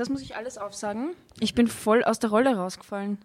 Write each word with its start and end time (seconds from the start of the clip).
das 0.00 0.08
muss 0.08 0.22
ich 0.22 0.34
alles 0.34 0.56
aufsagen. 0.56 1.10
Ich 1.40 1.54
bin 1.54 1.68
voll 1.68 2.02
aus 2.02 2.18
der 2.18 2.30
Rolle 2.30 2.56
rausgefallen. 2.56 3.18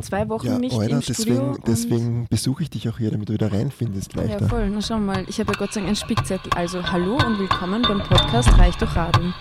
Zwei 0.00 0.26
Wochen 0.30 0.46
Ja, 0.46 0.58
nicht 0.58 0.74
Alter, 0.74 0.96
im 0.96 1.02
Studio. 1.02 1.52
deswegen, 1.58 1.64
deswegen 1.66 2.26
besuche 2.30 2.62
ich 2.62 2.70
dich 2.70 2.88
auch 2.88 2.96
hier, 2.96 3.10
damit 3.10 3.28
du 3.28 3.34
wieder 3.34 3.52
reinfindest 3.52 4.14
Ja, 4.14 4.22
leichter. 4.22 4.48
voll. 4.48 4.70
Na 4.70 4.80
schau 4.80 4.98
mal, 4.98 5.26
ich 5.28 5.38
habe 5.40 5.52
ja 5.52 5.58
Gott 5.58 5.74
sei 5.74 5.80
Dank 5.80 5.88
einen 5.88 5.96
Spickzettel. 5.96 6.50
Also 6.54 6.82
hallo 6.90 7.16
und 7.16 7.38
willkommen 7.38 7.82
beim 7.82 8.02
Podcast 8.02 8.56
Reich 8.58 8.74
durch 8.76 8.96
Radeln. 8.96 9.34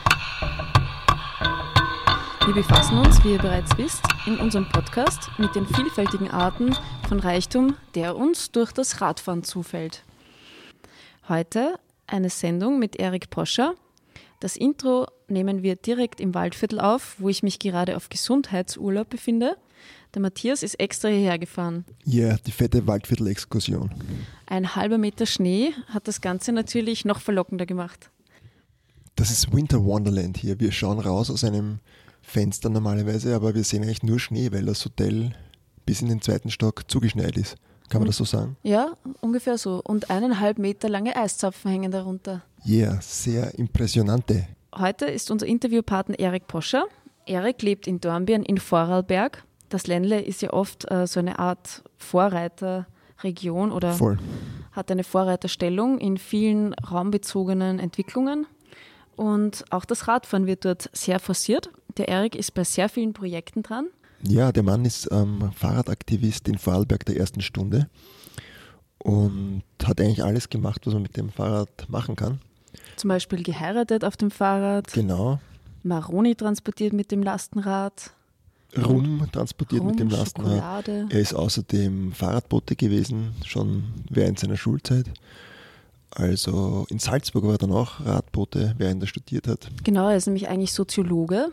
Wir 2.48 2.54
befassen 2.54 2.98
uns, 2.98 3.24
wie 3.24 3.32
ihr 3.34 3.40
bereits 3.40 3.78
wisst, 3.78 4.04
in 4.26 4.38
unserem 4.40 4.68
Podcast 4.68 5.30
mit 5.38 5.56
den 5.56 5.66
vielfältigen 5.66 6.30
Arten 6.30 6.76
von 7.08 7.22
Reichtum, 7.22 7.78
der 7.96 8.18
uns 8.18 8.52
durch 8.52 8.74
das 8.74 9.00
Radfahren 9.00 9.44
zufällt. 9.44 10.04
Heute 11.30 11.80
eine 12.08 12.30
Sendung 12.30 12.78
mit 12.80 12.98
Erik 12.98 13.30
Poscher. 13.30 13.76
Das 14.44 14.58
Intro 14.58 15.08
nehmen 15.30 15.64
wir 15.64 15.78
direkt 15.78 16.20
im 16.20 16.34
Waldviertel 16.34 16.82
auf, 16.82 17.16
wo 17.18 17.30
ich 17.30 17.44
mich 17.44 17.60
gerade 17.60 17.96
auf 17.96 18.10
Gesundheitsurlaub 18.10 19.10
befinde. 19.10 19.56
Der 20.14 20.22
Matthias 20.22 20.64
ist 20.64 20.82
extra 20.82 21.08
hierher 21.08 21.40
gefahren. 21.40 21.86
Ja, 22.04 22.36
die 22.36 22.52
fette 22.52 22.86
Waldviertel-Exkursion. 22.86 23.92
Ein 24.46 24.76
halber 24.76 24.98
Meter 24.98 25.26
Schnee 25.28 25.72
hat 25.88 26.10
das 26.10 26.20
Ganze 26.20 26.52
natürlich 26.52 27.06
noch 27.06 27.22
verlockender 27.22 27.66
gemacht. 27.66 28.10
Das 29.16 29.32
ist 29.32 29.56
Winter 29.56 29.86
Wonderland 29.86 30.36
hier. 30.36 30.60
Wir 30.60 30.74
schauen 30.74 31.00
raus 31.00 31.32
aus 31.32 31.46
einem 31.46 31.80
Fenster 32.22 32.70
normalerweise, 32.70 33.34
aber 33.38 33.56
wir 33.56 33.64
sehen 33.64 33.84
eigentlich 33.84 34.04
nur 34.04 34.20
Schnee, 34.20 34.52
weil 34.52 34.66
das 34.66 34.84
Hotel 34.84 35.32
bis 35.86 36.02
in 36.02 36.10
den 36.10 36.22
zweiten 36.22 36.52
Stock 36.52 36.92
zugeschneit 36.92 37.38
ist. 37.38 37.56
Kann 37.94 38.02
man 38.02 38.08
das 38.08 38.18
so 38.18 38.24
sagen? 38.24 38.58
Ja, 38.64 38.98
ungefähr 39.22 39.60
so. 39.60 39.80
Und 39.84 40.10
eineinhalb 40.10 40.58
Meter 40.58 40.90
lange 40.90 41.16
Eiszapfen 41.16 41.70
hängen 41.70 41.92
darunter. 41.92 42.42
Ja, 42.64 43.00
sehr 43.02 43.54
impressionante. 43.60 44.48
Heute 44.76 45.06
ist 45.06 45.30
unser 45.30 45.46
Interviewpartner 45.46 46.18
Erik 46.18 46.48
Poscher. 46.48 46.86
Erik 47.28 47.62
lebt 47.62 47.86
in 47.86 48.02
Dornbirn 48.02 48.42
in 48.42 48.58
Vorarlberg. 48.58 49.44
Das 49.70 49.86
Ländle 49.86 50.20
ist 50.24 50.42
ja 50.42 50.52
oft 50.54 50.90
äh, 50.90 51.06
so 51.06 51.20
eine 51.20 51.38
Art 51.38 51.84
Vorreiterregion 51.98 53.72
oder 53.72 53.94
Voll. 53.94 54.18
hat 54.72 54.90
eine 54.90 55.04
Vorreiterstellung 55.04 56.00
in 56.00 56.18
vielen 56.18 56.74
raumbezogenen 56.74 57.78
Entwicklungen. 57.78 58.48
Und 59.16 59.66
auch 59.70 59.86
das 59.86 60.08
Radfahren 60.08 60.48
wird 60.48 60.66
dort 60.66 60.90
sehr 60.94 61.20
forciert. 61.20 61.70
Der 61.98 62.08
Erik 62.08 62.36
ist 62.36 62.56
bei 62.56 62.64
sehr 62.64 62.90
vielen 62.90 63.14
Projekten 63.14 63.62
dran. 63.62 63.90
Ja, 64.26 64.52
der 64.52 64.64
Mann 64.64 64.86
ist 64.86 65.10
ähm, 65.12 65.52
Fahrradaktivist 65.54 66.48
in 66.48 66.58
Vorarlberg 66.58 67.06
der 67.06 67.18
ersten 67.18 67.42
Stunde 67.42 67.90
und 69.00 69.64
hat 69.84 70.00
eigentlich 70.00 70.24
alles 70.24 70.50
gemacht, 70.50 70.86
was 70.86 70.94
man 70.94 71.04
mit 71.04 71.18
dem 71.18 71.30
Fahrrad 71.30 71.90
machen 71.90 72.16
kann. 72.16 72.40
Zum 72.96 73.10
Beispiel 73.10 73.44
geheiratet 73.44 74.06
auf 74.06 74.16
dem 74.18 74.32
Fahrrad, 74.32 74.92
Genau. 74.94 75.40
Maroni 75.84 76.36
transportiert 76.36 76.94
mit 76.94 77.12
dem 77.12 77.22
Lastenrad, 77.24 78.12
Rum 78.78 79.28
transportiert 79.32 79.82
Rum, 79.82 79.90
mit 79.90 80.00
dem 80.00 80.10
Lastenrad. 80.10 80.54
Schokolade. 80.54 81.06
Er 81.10 81.20
ist 81.20 81.34
außerdem 81.36 82.12
Fahrradbote 82.14 82.76
gewesen, 82.76 83.34
schon 83.46 83.84
während 84.10 84.40
seiner 84.40 84.58
Schulzeit. 84.58 85.06
Also 86.10 86.86
in 86.90 86.98
Salzburg 87.00 87.44
war 87.44 87.52
er 87.54 87.58
dann 87.58 87.72
auch 87.72 88.00
Radbote, 88.06 88.74
während 88.78 89.04
er 89.04 89.08
studiert 89.08 89.48
hat. 89.48 89.70
Genau, 89.84 90.10
er 90.10 90.16
ist 90.16 90.26
nämlich 90.28 90.48
eigentlich 90.48 90.72
Soziologe. 90.74 91.50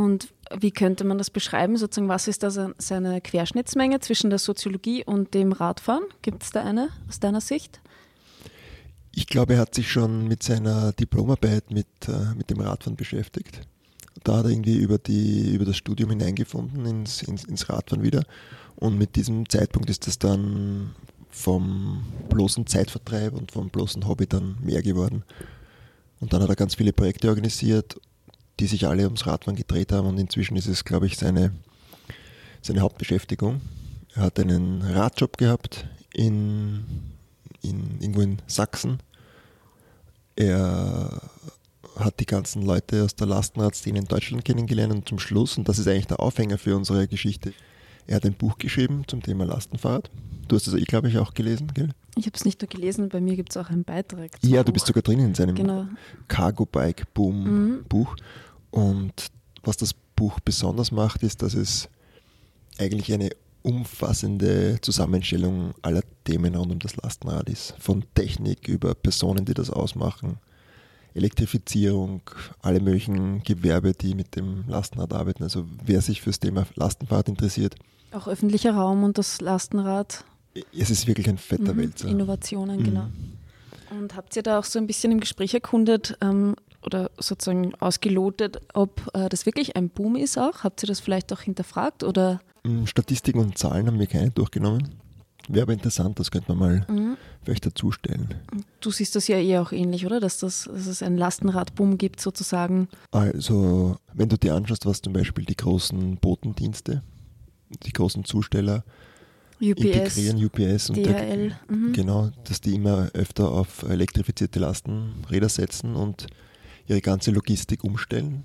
Und 0.00 0.32
wie 0.58 0.70
könnte 0.70 1.04
man 1.04 1.18
das 1.18 1.28
beschreiben? 1.28 1.76
Sozusagen, 1.76 2.08
was 2.08 2.26
ist 2.26 2.42
da 2.42 2.50
se- 2.50 2.74
seine 2.78 3.20
Querschnittsmenge 3.20 4.00
zwischen 4.00 4.30
der 4.30 4.38
Soziologie 4.38 5.04
und 5.04 5.34
dem 5.34 5.52
Radfahren? 5.52 6.04
Gibt 6.22 6.42
es 6.42 6.50
da 6.52 6.62
eine 6.64 6.88
aus 7.06 7.20
deiner 7.20 7.42
Sicht? 7.42 7.80
Ich 9.12 9.26
glaube, 9.26 9.54
er 9.54 9.60
hat 9.60 9.74
sich 9.74 9.92
schon 9.92 10.26
mit 10.26 10.42
seiner 10.42 10.92
Diplomarbeit 10.92 11.70
mit, 11.70 11.86
äh, 12.08 12.34
mit 12.34 12.48
dem 12.48 12.60
Radfahren 12.60 12.96
beschäftigt. 12.96 13.60
Da 14.24 14.38
hat 14.38 14.46
er 14.46 14.52
irgendwie 14.52 14.78
über, 14.78 14.96
die, 14.96 15.54
über 15.54 15.66
das 15.66 15.76
Studium 15.76 16.08
hineingefunden 16.08 16.86
ins, 16.86 17.22
ins, 17.22 17.44
ins 17.44 17.68
Radfahren 17.68 18.02
wieder. 18.02 18.24
Und 18.76 18.96
mit 18.96 19.16
diesem 19.16 19.50
Zeitpunkt 19.50 19.90
ist 19.90 20.08
es 20.08 20.18
dann 20.18 20.94
vom 21.28 22.04
bloßen 22.30 22.66
Zeitvertreib 22.66 23.34
und 23.34 23.52
vom 23.52 23.68
bloßen 23.68 24.08
Hobby 24.08 24.26
dann 24.26 24.56
mehr 24.62 24.80
geworden. 24.80 25.24
Und 26.20 26.32
dann 26.32 26.42
hat 26.42 26.48
er 26.48 26.56
ganz 26.56 26.74
viele 26.76 26.94
Projekte 26.94 27.28
organisiert, 27.28 28.00
die 28.60 28.66
sich 28.66 28.86
alle 28.86 29.04
ums 29.04 29.26
Radfahren 29.26 29.56
gedreht 29.56 29.92
haben. 29.92 30.06
Und 30.06 30.18
inzwischen 30.18 30.56
ist 30.56 30.66
es, 30.68 30.84
glaube 30.84 31.06
ich, 31.06 31.16
seine, 31.16 31.52
seine 32.62 32.80
Hauptbeschäftigung. 32.80 33.60
Er 34.14 34.22
hat 34.22 34.38
einen 34.38 34.82
Radjob 34.82 35.36
gehabt 35.38 35.86
in, 36.12 36.84
in, 37.62 37.98
irgendwo 38.00 38.20
in 38.20 38.38
Sachsen. 38.46 38.98
Er 40.36 41.20
hat 41.96 42.20
die 42.20 42.26
ganzen 42.26 42.62
Leute 42.62 43.04
aus 43.04 43.14
der 43.14 43.26
Lastenradszene 43.26 43.98
in 43.98 44.04
Deutschland 44.06 44.44
kennengelernt 44.44 44.92
und 44.92 45.08
zum 45.08 45.18
Schluss, 45.18 45.58
und 45.58 45.68
das 45.68 45.78
ist 45.78 45.86
eigentlich 45.88 46.06
der 46.06 46.20
Aufhänger 46.20 46.56
für 46.58 46.76
unsere 46.76 47.06
Geschichte, 47.08 47.52
er 48.06 48.16
hat 48.16 48.24
ein 48.24 48.34
Buch 48.34 48.56
geschrieben 48.58 49.04
zum 49.06 49.22
Thema 49.22 49.44
Lastenfahrrad. 49.44 50.10
Du 50.48 50.56
hast 50.56 50.66
es, 50.66 50.74
ich 50.74 50.86
glaube 50.86 51.08
ich, 51.08 51.18
auch 51.18 51.34
gelesen, 51.34 51.68
gell? 51.74 51.90
Ich 52.16 52.26
habe 52.26 52.34
es 52.36 52.44
nicht 52.44 52.60
nur 52.60 52.68
gelesen, 52.68 53.08
bei 53.08 53.20
mir 53.20 53.36
gibt 53.36 53.50
es 53.50 53.56
auch 53.56 53.70
einen 53.70 53.84
Beitrag. 53.84 54.30
Ja, 54.42 54.62
du 54.62 54.66
Buch. 54.66 54.72
bist 54.74 54.86
sogar 54.86 55.02
drin 55.02 55.20
in 55.20 55.34
seinem 55.34 55.54
Genau. 55.54 55.86
Cargo 56.26 56.66
Bike 56.66 57.12
Boom 57.14 57.44
Mhm. 57.44 57.84
Buch. 57.88 58.16
Und 58.70 59.12
was 59.62 59.76
das 59.76 59.94
Buch 60.16 60.40
besonders 60.40 60.92
macht, 60.92 61.22
ist, 61.22 61.42
dass 61.42 61.54
es 61.54 61.88
eigentlich 62.78 63.12
eine 63.12 63.30
umfassende 63.62 64.78
Zusammenstellung 64.80 65.74
aller 65.82 66.02
Themen 66.24 66.54
rund 66.54 66.72
um 66.72 66.78
das 66.78 66.96
Lastenrad 66.96 67.48
ist. 67.50 67.74
Von 67.78 68.04
Technik 68.14 68.68
über 68.68 68.94
Personen, 68.94 69.44
die 69.44 69.54
das 69.54 69.70
ausmachen, 69.70 70.38
Elektrifizierung, 71.14 72.22
alle 72.62 72.80
möglichen 72.80 73.42
Gewerbe, 73.42 73.92
die 73.92 74.14
mit 74.14 74.36
dem 74.36 74.64
Lastenrad 74.68 75.12
arbeiten. 75.12 75.42
Also 75.42 75.66
wer 75.84 76.00
sich 76.00 76.20
fürs 76.20 76.38
Thema 76.40 76.66
Lastenfahrrad 76.76 77.28
interessiert, 77.28 77.74
Auch 78.12 78.26
öffentlicher 78.28 78.74
Raum 78.74 79.04
und 79.04 79.18
das 79.18 79.40
Lastenrad. 79.40 80.24
es 80.76 80.90
ist 80.90 81.06
wirklich 81.06 81.28
ein 81.28 81.38
fetter 81.38 81.74
Mhm. 81.74 81.78
Wälzer. 81.78 82.08
Innovationen, 82.08 82.80
Mhm. 82.80 82.84
genau. 82.84 83.06
Und 83.90 84.14
habt 84.16 84.34
ihr 84.36 84.42
da 84.42 84.58
auch 84.58 84.64
so 84.64 84.78
ein 84.78 84.86
bisschen 84.86 85.12
im 85.12 85.20
Gespräch 85.20 85.52
erkundet 85.54 86.16
ähm, 86.20 86.54
oder 86.84 87.10
sozusagen 87.18 87.74
ausgelotet, 87.76 88.60
ob 88.74 89.10
äh, 89.14 89.28
das 89.28 89.46
wirklich 89.46 89.76
ein 89.76 89.88
Boom 89.90 90.16
ist 90.16 90.38
auch? 90.38 90.64
Habt 90.64 90.82
ihr 90.82 90.86
das 90.86 91.00
vielleicht 91.00 91.32
auch 91.32 91.40
hinterfragt 91.40 92.02
oder? 92.04 92.40
Mm, 92.64 92.86
Statistiken 92.86 93.38
und 93.40 93.58
Zahlen 93.58 93.86
haben 93.86 93.98
wir 93.98 94.06
keine 94.06 94.30
durchgenommen. 94.30 94.88
Wäre 95.48 95.62
aber 95.64 95.72
interessant, 95.72 96.18
das 96.20 96.30
könnte 96.30 96.54
man 96.54 96.58
mal 96.58 96.86
Mhm. 96.88 97.16
vielleicht 97.42 97.66
dazustellen. 97.66 98.34
Du 98.80 98.90
siehst 98.90 99.16
das 99.16 99.26
ja 99.26 99.36
eher 99.38 99.62
auch 99.62 99.72
ähnlich, 99.72 100.06
oder? 100.06 100.20
Dass, 100.20 100.38
das, 100.38 100.68
dass 100.72 100.86
es 100.86 101.02
einen 101.02 101.16
Lastenradboom 101.18 101.98
gibt 101.98 102.20
sozusagen. 102.20 102.88
Also, 103.10 103.96
wenn 104.12 104.28
du 104.28 104.36
dir 104.36 104.54
anschaust, 104.54 104.86
was 104.86 105.00
zum 105.02 105.12
Beispiel 105.12 105.44
die 105.44 105.56
großen 105.56 106.18
Botendienste, 106.18 107.02
die 107.84 107.92
großen 107.92 108.24
Zusteller 108.24 108.84
UPS, 109.60 109.80
integrieren, 109.82 110.44
UPS 110.44 110.90
und 110.90 110.96
der, 110.98 111.14
DHL. 111.14 111.52
Mhm. 111.68 111.92
genau, 111.94 112.30
dass 112.44 112.60
die 112.60 112.74
immer 112.74 113.10
öfter 113.14 113.50
auf 113.50 113.82
elektrifizierte 113.82 114.58
Lastenräder 114.60 115.48
setzen 115.48 115.96
und 115.96 116.26
ihre 116.90 117.00
ganze 117.00 117.30
Logistik 117.30 117.84
umstellen. 117.84 118.44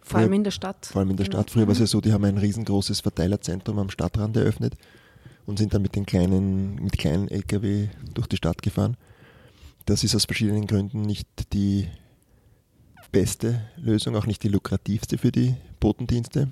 Vor 0.00 0.20
allem 0.20 0.32
in 0.34 0.44
der 0.44 0.52
Stadt. 0.52 0.86
Vor 0.86 1.00
allem 1.00 1.10
in 1.10 1.16
der 1.16 1.26
Genau. 1.26 1.38
Stadt. 1.38 1.50
Früher 1.50 1.66
war 1.66 1.72
es 1.72 1.80
ja 1.80 1.86
so, 1.86 2.00
die 2.00 2.12
haben 2.12 2.24
ein 2.24 2.38
riesengroßes 2.38 3.00
Verteilerzentrum 3.00 3.78
am 3.80 3.90
Stadtrand 3.90 4.36
eröffnet 4.36 4.76
und 5.46 5.58
sind 5.58 5.74
dann 5.74 5.82
mit 5.82 5.96
den 5.96 6.06
kleinen, 6.06 6.76
mit 6.76 6.96
kleinen 6.96 7.28
LKW 7.28 7.88
durch 8.14 8.28
die 8.28 8.36
Stadt 8.36 8.62
gefahren. 8.62 8.96
Das 9.84 10.04
ist 10.04 10.14
aus 10.14 10.24
verschiedenen 10.24 10.66
Gründen 10.68 11.02
nicht 11.02 11.28
die 11.52 11.88
beste 13.10 13.62
Lösung, 13.76 14.14
auch 14.16 14.26
nicht 14.26 14.42
die 14.44 14.48
lukrativste 14.48 15.18
für 15.18 15.32
die 15.32 15.56
Botendienste, 15.80 16.50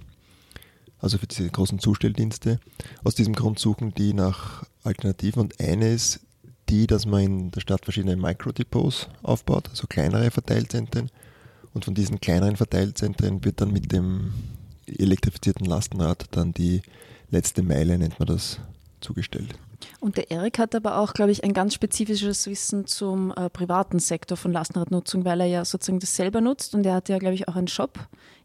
also 0.99 1.19
für 1.19 1.27
diese 1.27 1.49
großen 1.49 1.79
Zustelldienste. 1.79 2.59
Aus 3.05 3.15
diesem 3.15 3.35
Grund 3.35 3.59
suchen 3.61 3.95
die 3.95 4.15
nach 4.15 4.65
Alternativen 4.83 5.43
und 5.43 5.61
eine 5.61 5.91
ist 5.93 6.21
die, 6.69 6.87
dass 6.87 7.07
man 7.07 7.23
in 7.23 7.51
der 7.51 7.61
Stadt 7.61 7.85
verschiedene 7.85 8.17
Microdepots 8.17 9.09
aufbaut, 9.23 9.69
also 9.71 9.87
kleinere 9.87 10.31
Verteilzentren. 10.31 11.11
Und 11.73 11.85
von 11.85 11.95
diesen 11.95 12.21
kleineren 12.21 12.57
Verteilzentren 12.57 13.45
wird 13.45 13.61
dann 13.61 13.73
mit 13.73 13.93
dem 13.93 14.33
elektrifizierten 14.87 15.67
Lastenrad 15.67 16.27
dann 16.31 16.53
die 16.53 16.83
letzte 17.31 17.63
Meile, 17.63 17.99
nennt 17.99 18.19
man 18.19 18.29
das, 18.29 18.61
zugestellt. 19.01 19.55
Und 20.01 20.17
der 20.17 20.31
Erik 20.31 20.59
hat 20.59 20.75
aber 20.75 20.99
auch, 20.99 21.15
glaube 21.15 21.31
ich, 21.31 21.45
ein 21.45 21.53
ganz 21.53 21.75
spezifisches 21.75 22.47
Wissen 22.47 22.87
zum 22.87 23.33
äh, 23.33 23.51
privaten 23.51 23.99
Sektor 23.99 24.37
von 24.37 24.53
Lastenradnutzung, 24.53 25.25
weil 25.25 25.41
er 25.41 25.47
ja 25.47 25.65
sozusagen 25.65 26.01
das 26.01 26.17
selber 26.17 26.41
nutzt 26.41 26.75
und 26.75 26.85
er 26.87 26.95
hat 26.95 27.09
ja, 27.09 27.19
glaube 27.19 27.35
ich, 27.35 27.49
auch 27.49 27.57
einen 27.57 27.69
Shop 27.69 27.99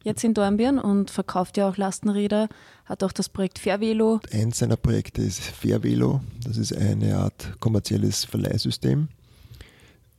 jetzt 0.03 0.24
in 0.24 0.33
Dornbirn 0.33 0.80
und 0.80 1.12
verkauft 1.12 1.57
ja 1.57 1.69
auch 1.69 1.77
Lastenräder, 1.77 2.47
hat 2.86 3.03
auch 3.03 3.12
das 3.12 3.30
Projekt 3.30 3.59
Fairvelo. 3.59 4.19
Eins 4.31 4.59
seiner 4.59 4.77
Projekte 4.77 5.21
ist 5.21 5.41
Fairvelo. 5.41 6.21
Das 6.45 6.57
ist 6.57 6.75
eine 6.75 7.18
Art 7.18 7.53
kommerzielles 7.59 8.25
Verleihsystem, 8.25 9.09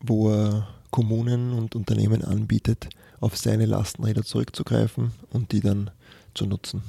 wo 0.01 0.31
er 0.31 0.69
Kommunen 0.91 1.53
und 1.53 1.75
Unternehmen 1.75 2.25
anbietet, 2.25 2.89
auf 3.21 3.37
seine 3.37 3.67
Lastenräder 3.67 4.23
zurückzugreifen 4.23 5.13
und 5.31 5.53
die 5.53 5.61
dann 5.61 5.91
zu 6.35 6.47
nutzen. 6.47 6.83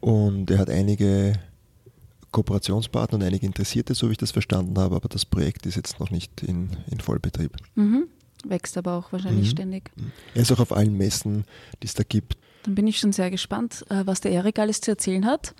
Und 0.00 0.50
er 0.50 0.58
hat 0.58 0.70
einige 0.70 1.34
Kooperationspartner 2.32 3.18
und 3.18 3.24
einige 3.24 3.46
Interessierte, 3.46 3.94
so 3.94 4.08
wie 4.08 4.12
ich 4.12 4.18
das 4.18 4.30
verstanden 4.32 4.78
habe, 4.78 4.96
aber 4.96 5.08
das 5.08 5.24
Projekt 5.24 5.66
ist 5.66 5.76
jetzt 5.76 5.98
noch 6.00 6.10
nicht 6.10 6.42
in, 6.42 6.70
in 6.90 7.00
Vollbetrieb. 7.00 7.56
Mhm. 7.74 8.06
Wächst 8.44 8.76
aber 8.78 8.92
auch 8.94 9.10
wahrscheinlich 9.12 9.46
Mhm. 9.48 9.50
ständig. 9.52 9.90
Er 10.34 10.42
ist 10.42 10.52
auch 10.52 10.60
auf 10.60 10.72
allen 10.72 10.96
Messen, 10.96 11.44
die 11.82 11.86
es 11.86 11.94
da 11.94 12.04
gibt. 12.04 12.36
Dann 12.64 12.74
bin 12.74 12.86
ich 12.86 12.98
schon 12.98 13.12
sehr 13.12 13.30
gespannt, 13.30 13.84
äh, 13.88 14.02
was 14.06 14.20
der 14.20 14.30
Erik 14.32 14.58
alles 14.58 14.80
zu 14.80 14.90
erzählen 14.90 15.26
hat. 15.26 15.54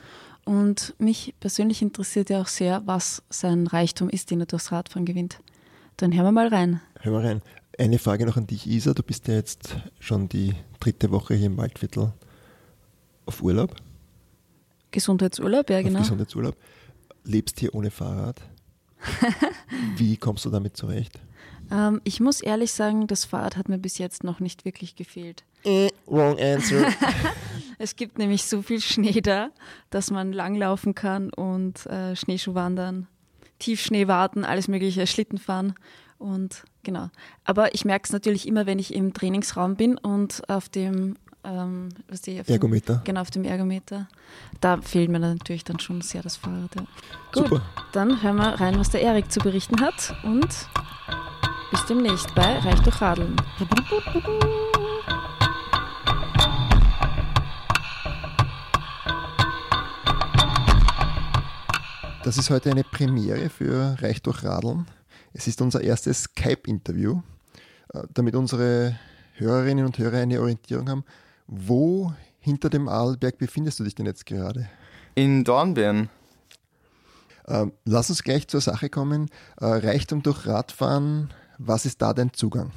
Und 0.44 0.94
mich 0.98 1.34
persönlich 1.40 1.82
interessiert 1.82 2.30
ja 2.30 2.40
auch 2.40 2.46
sehr, 2.46 2.82
was 2.86 3.22
sein 3.30 3.66
Reichtum 3.66 4.08
ist, 4.08 4.30
den 4.30 4.40
er 4.40 4.46
durchs 4.46 4.72
Radfahren 4.72 5.04
gewinnt. 5.04 5.40
Dann 5.96 6.14
hören 6.14 6.24
wir 6.26 6.32
mal 6.32 6.48
rein. 6.48 6.80
Hör 7.00 7.12
mal 7.12 7.26
rein. 7.26 7.42
Eine 7.76 7.98
Frage 7.98 8.24
noch 8.26 8.36
an 8.36 8.46
dich, 8.46 8.66
Isa. 8.66 8.94
Du 8.94 9.02
bist 9.02 9.28
ja 9.28 9.34
jetzt 9.34 9.76
schon 10.00 10.28
die 10.28 10.54
dritte 10.80 11.10
Woche 11.10 11.34
hier 11.34 11.46
im 11.46 11.56
Waldviertel 11.56 12.12
auf 13.26 13.42
Urlaub, 13.42 13.74
Gesundheitsurlaub, 14.90 15.70
ja 15.70 15.82
genau. 15.82 16.00
Gesundheitsurlaub. 16.00 16.56
Lebst 17.24 17.60
hier 17.60 17.74
ohne 17.74 17.90
Fahrrad. 17.90 18.40
Wie 19.96 20.16
kommst 20.16 20.44
du 20.44 20.50
damit 20.50 20.76
zurecht? 20.76 21.18
Ähm, 21.70 22.00
ich 22.04 22.20
muss 22.20 22.40
ehrlich 22.40 22.72
sagen, 22.72 23.06
das 23.06 23.24
Fahrrad 23.24 23.56
hat 23.56 23.68
mir 23.68 23.78
bis 23.78 23.98
jetzt 23.98 24.24
noch 24.24 24.40
nicht 24.40 24.64
wirklich 24.64 24.96
gefehlt. 24.96 25.44
Eh, 25.64 25.88
wrong 26.06 26.38
answer. 26.38 26.88
Es 27.78 27.94
gibt 27.94 28.18
nämlich 28.18 28.42
so 28.42 28.60
viel 28.60 28.80
Schnee 28.80 29.20
da, 29.20 29.50
dass 29.90 30.10
man 30.10 30.32
langlaufen 30.32 30.96
kann 30.96 31.30
und 31.30 31.86
äh, 31.86 32.16
Schneeschuh 32.16 32.54
wandern, 32.54 33.06
Tiefschnee 33.60 34.08
warten, 34.08 34.44
alles 34.44 34.66
mögliche, 34.66 35.06
Schlitten 35.06 35.38
fahren 35.38 35.74
und 36.18 36.64
genau. 36.82 37.08
Aber 37.44 37.74
ich 37.74 37.84
merke 37.84 38.06
es 38.06 38.12
natürlich 38.12 38.48
immer, 38.48 38.66
wenn 38.66 38.80
ich 38.80 38.92
im 38.92 39.14
Trainingsraum 39.14 39.76
bin 39.76 39.96
und 39.96 40.48
auf 40.50 40.68
dem, 40.68 41.16
ähm, 41.48 41.88
was 42.08 42.20
die, 42.22 42.40
auf 42.40 42.46
dem 42.46 42.52
Ergometer. 42.52 43.00
Genau, 43.04 43.20
auf 43.20 43.30
dem 43.30 43.44
Ergometer. 43.44 44.08
Da 44.60 44.80
fehlt 44.80 45.10
mir 45.10 45.18
natürlich 45.18 45.64
dann 45.64 45.78
schon 45.80 46.00
sehr 46.02 46.22
das 46.22 46.36
Fahrrad. 46.36 46.74
Ja. 46.74 46.82
Gut, 47.32 47.48
Super. 47.48 47.62
dann 47.92 48.22
hören 48.22 48.36
wir 48.36 48.60
rein, 48.60 48.78
was 48.78 48.90
der 48.90 49.02
Erik 49.02 49.32
zu 49.32 49.40
berichten 49.40 49.80
hat 49.80 50.14
und 50.24 50.48
bis 51.70 51.86
demnächst 51.88 52.34
bei 52.34 52.58
Reich 52.58 52.80
durch 52.80 53.00
Radeln. 53.00 53.36
Das 62.24 62.36
ist 62.36 62.50
heute 62.50 62.70
eine 62.70 62.84
Premiere 62.84 63.48
für 63.48 63.96
Reich 64.00 64.20
durch 64.20 64.44
Radeln. 64.44 64.86
Es 65.32 65.46
ist 65.46 65.62
unser 65.62 65.80
erstes 65.80 66.24
Skype-Interview, 66.24 67.22
äh, 67.94 68.02
damit 68.12 68.34
unsere 68.34 68.98
Hörerinnen 69.34 69.86
und 69.86 69.98
Hörer 69.98 70.18
eine 70.18 70.40
Orientierung 70.40 70.90
haben. 70.90 71.04
Wo 71.48 72.12
hinter 72.40 72.68
dem 72.68 72.88
Arlberg 72.88 73.38
befindest 73.38 73.80
du 73.80 73.84
dich 73.84 73.94
denn 73.94 74.04
jetzt 74.04 74.26
gerade? 74.26 74.68
In 75.14 75.44
Dornbirn. 75.44 76.10
Ähm, 77.46 77.72
lass 77.86 78.10
uns 78.10 78.22
gleich 78.22 78.46
zur 78.48 78.60
Sache 78.60 78.90
kommen. 78.90 79.30
Äh, 79.58 79.64
Reichtum 79.64 80.22
durch 80.22 80.46
Radfahren, 80.46 81.32
was 81.56 81.86
ist 81.86 82.02
da 82.02 82.12
dein 82.12 82.34
Zugang? 82.34 82.70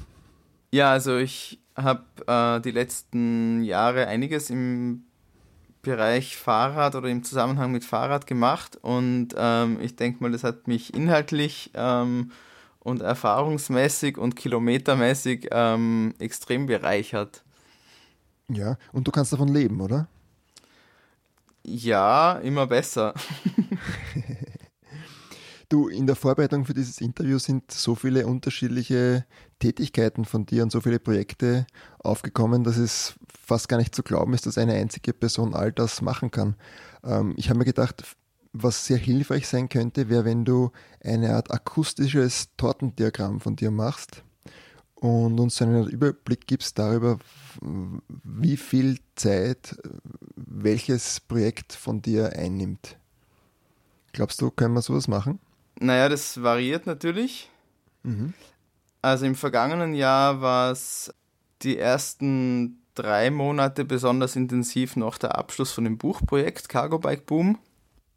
Ja, 0.72 0.92
also 0.92 1.18
ich 1.18 1.60
habe 1.76 2.06
äh, 2.28 2.62
die 2.62 2.72
letzten 2.72 3.62
Jahre 3.64 4.08
einiges 4.08 4.50
im 4.50 5.04
Bereich 5.82 6.38
Fahrrad 6.38 6.96
oder 6.96 7.10
im 7.10 7.24
Zusammenhang 7.24 7.74
mit 7.74 7.84
Fahrrad 7.84 8.26
gemacht 8.26 8.78
und 8.82 9.30
ähm, 9.36 9.80
ich 9.82 9.98
denke 9.98 10.24
mal, 10.24 10.32
das 10.32 10.46
hat 10.46 10.68
mich 10.68 10.94
inhaltlich 10.94 11.72
ähm, 11.74 12.32
und 12.80 13.02
erfahrungsmäßig 13.02 14.18
und 14.18 14.38
kilometermäßig 14.38 15.50
ähm, 15.52 16.14
extrem 16.20 16.68
bereichert. 16.68 17.44
Ja, 18.54 18.78
und 18.92 19.08
du 19.08 19.12
kannst 19.12 19.34
davon 19.34 19.48
leben, 19.48 19.82
oder? 19.82 20.08
Ja, 21.64 22.40
immer 22.40 22.68
besser. 22.68 23.14
Du, 25.70 25.88
in 25.88 26.06
der 26.06 26.18
Vorbereitung 26.18 26.66
für 26.66 26.74
dieses 26.74 27.00
Interview 27.00 27.40
sind 27.40 27.72
so 27.72 27.96
viele 27.96 28.28
unterschiedliche 28.28 29.26
Tätigkeiten 29.60 30.26
von 30.26 30.46
dir 30.46 30.64
und 30.64 30.70
so 30.70 30.82
viele 30.82 31.00
Projekte 31.00 31.66
aufgekommen, 32.00 32.66
dass 32.66 32.76
es 32.76 33.14
fast 33.42 33.70
gar 33.70 33.78
nicht 33.78 33.96
zu 33.96 34.04
glauben 34.04 34.34
ist, 34.34 34.46
dass 34.46 34.58
eine 34.58 34.74
einzige 34.74 35.14
Person 35.14 35.56
all 35.56 35.72
das 35.72 36.02
machen 36.02 36.30
kann. 36.30 36.58
Ähm, 37.06 37.36
ich 37.38 37.48
habe 37.48 37.60
mir 37.60 37.64
gedacht, 37.64 38.04
was 38.52 38.86
sehr 38.86 38.98
hilfreich 38.98 39.48
sein 39.48 39.70
könnte, 39.70 40.10
wäre, 40.10 40.26
wenn 40.26 40.44
du 40.44 40.72
eine 41.02 41.36
Art 41.36 41.52
akustisches 41.52 42.50
Tortendiagramm 42.58 43.40
von 43.40 43.56
dir 43.56 43.72
machst 43.72 44.26
und 45.02 45.40
uns 45.40 45.62
einen 45.62 45.88
Überblick 45.88 46.46
gibst 46.46 46.78
darüber, 46.78 47.18
wie 48.24 48.56
viel 48.56 49.00
Zeit 49.16 49.76
welches 50.36 51.20
Projekt 51.20 51.74
von 51.74 52.02
dir 52.04 52.34
einnimmt. 52.34 52.98
Glaubst 54.14 54.40
du, 54.42 54.52
können 54.52 54.76
wir 54.76 54.82
sowas 54.84 55.08
machen? 55.08 55.40
Naja, 55.80 56.08
das 56.08 56.42
variiert 56.44 56.86
natürlich. 56.86 57.50
Mhm. 58.04 58.34
Also 59.02 59.26
im 59.26 59.34
vergangenen 59.36 59.96
Jahr 59.96 60.42
war 60.42 60.72
es 60.72 61.12
die 61.64 61.78
ersten 61.80 62.78
drei 62.94 63.32
Monate 63.32 63.86
besonders 63.86 64.36
intensiv 64.36 64.96
noch 64.96 65.18
der 65.18 65.36
Abschluss 65.36 65.72
von 65.72 65.84
dem 65.86 65.98
Buchprojekt 65.98 66.70
Cargo 66.70 67.00
Bike 67.00 67.26
Boom. 67.26 67.58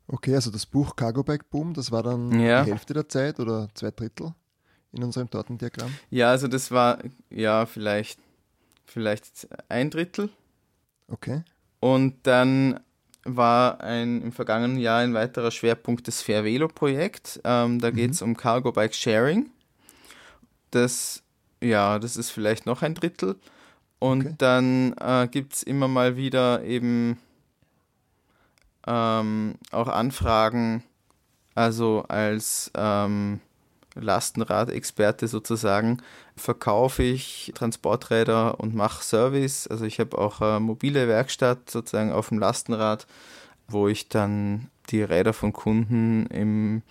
Okay, 0.06 0.34
also 0.34 0.50
das 0.50 0.66
Buch 0.66 0.96
Cargo 0.96 1.22
Bike 1.22 1.48
Boom, 1.48 1.72
das 1.72 1.90
war 1.90 2.02
dann 2.02 2.38
Ja. 2.38 2.62
die 2.62 2.70
Hälfte 2.72 2.92
der 2.92 3.08
Zeit 3.08 3.40
oder 3.40 3.68
zwei 3.74 3.90
Drittel 3.90 4.34
in 4.94 5.02
unserem 5.02 5.30
Tortendiagramm. 5.30 5.92
Ja, 6.10 6.30
also 6.30 6.48
das 6.48 6.70
war 6.70 6.98
ja 7.30 7.66
vielleicht, 7.66 8.18
vielleicht 8.86 9.48
ein 9.68 9.90
Drittel. 9.90 10.30
Okay. 11.08 11.42
Und 11.80 12.14
dann 12.26 12.80
war 13.24 13.80
ein, 13.80 14.22
im 14.22 14.32
vergangenen 14.32 14.78
Jahr 14.78 15.00
ein 15.00 15.14
weiterer 15.14 15.50
Schwerpunkt 15.50 16.06
das 16.08 16.22
Fair 16.22 16.44
Velo 16.44 16.68
Projekt. 16.68 17.40
Ähm, 17.44 17.78
da 17.80 17.90
geht 17.90 18.12
es 18.12 18.22
um 18.22 18.36
Cargo 18.36 18.72
Bike 18.72 18.94
Sharing. 18.94 19.50
Das, 20.70 21.22
ja, 21.62 21.98
das 21.98 22.16
ist 22.16 22.30
vielleicht 22.30 22.66
noch 22.66 22.82
ein 22.82 22.94
Drittel. 22.94 23.36
Und 23.98 24.26
Okay. 24.26 24.34
dann 24.38 24.92
äh, 25.00 25.28
gibt 25.28 25.54
es 25.54 25.62
immer 25.62 25.88
mal 25.88 26.16
wieder 26.16 26.62
eben 26.64 27.18
ähm, 28.86 29.54
auch 29.70 29.88
Anfragen, 29.88 30.82
also 31.54 32.04
als 32.08 32.70
ähm, 32.76 33.40
Lastenradexperte 33.94 35.28
sozusagen, 35.28 35.98
verkaufe 36.36 37.02
ich 37.02 37.52
Transporträder 37.54 38.60
und 38.60 38.74
mache 38.74 39.02
Service. 39.02 39.66
Also 39.66 39.84
ich 39.84 40.00
habe 40.00 40.18
auch 40.18 40.40
eine 40.40 40.60
mobile 40.60 41.08
Werkstatt 41.08 41.70
sozusagen 41.70 42.12
auf 42.12 42.28
dem 42.28 42.38
Lastenrad, 42.38 43.06
wo 43.68 43.88
ich 43.88 44.08
dann 44.08 44.68
die 44.90 45.02
Räder 45.02 45.32
von 45.32 45.52
Kunden 45.52 46.26
im, 46.26 46.82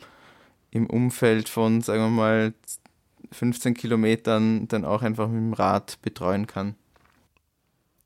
im 0.72 0.88
Umfeld 0.88 1.50
von, 1.50 1.82
sagen 1.82 2.02
wir 2.02 2.10
mal, 2.10 2.54
15 3.32 3.74
Kilometern 3.74 4.68
dann 4.68 4.86
auch 4.86 5.02
einfach 5.02 5.28
mit 5.28 5.38
dem 5.38 5.54
Rad 5.54 6.02
betreuen 6.02 6.48
kann. 6.48 6.76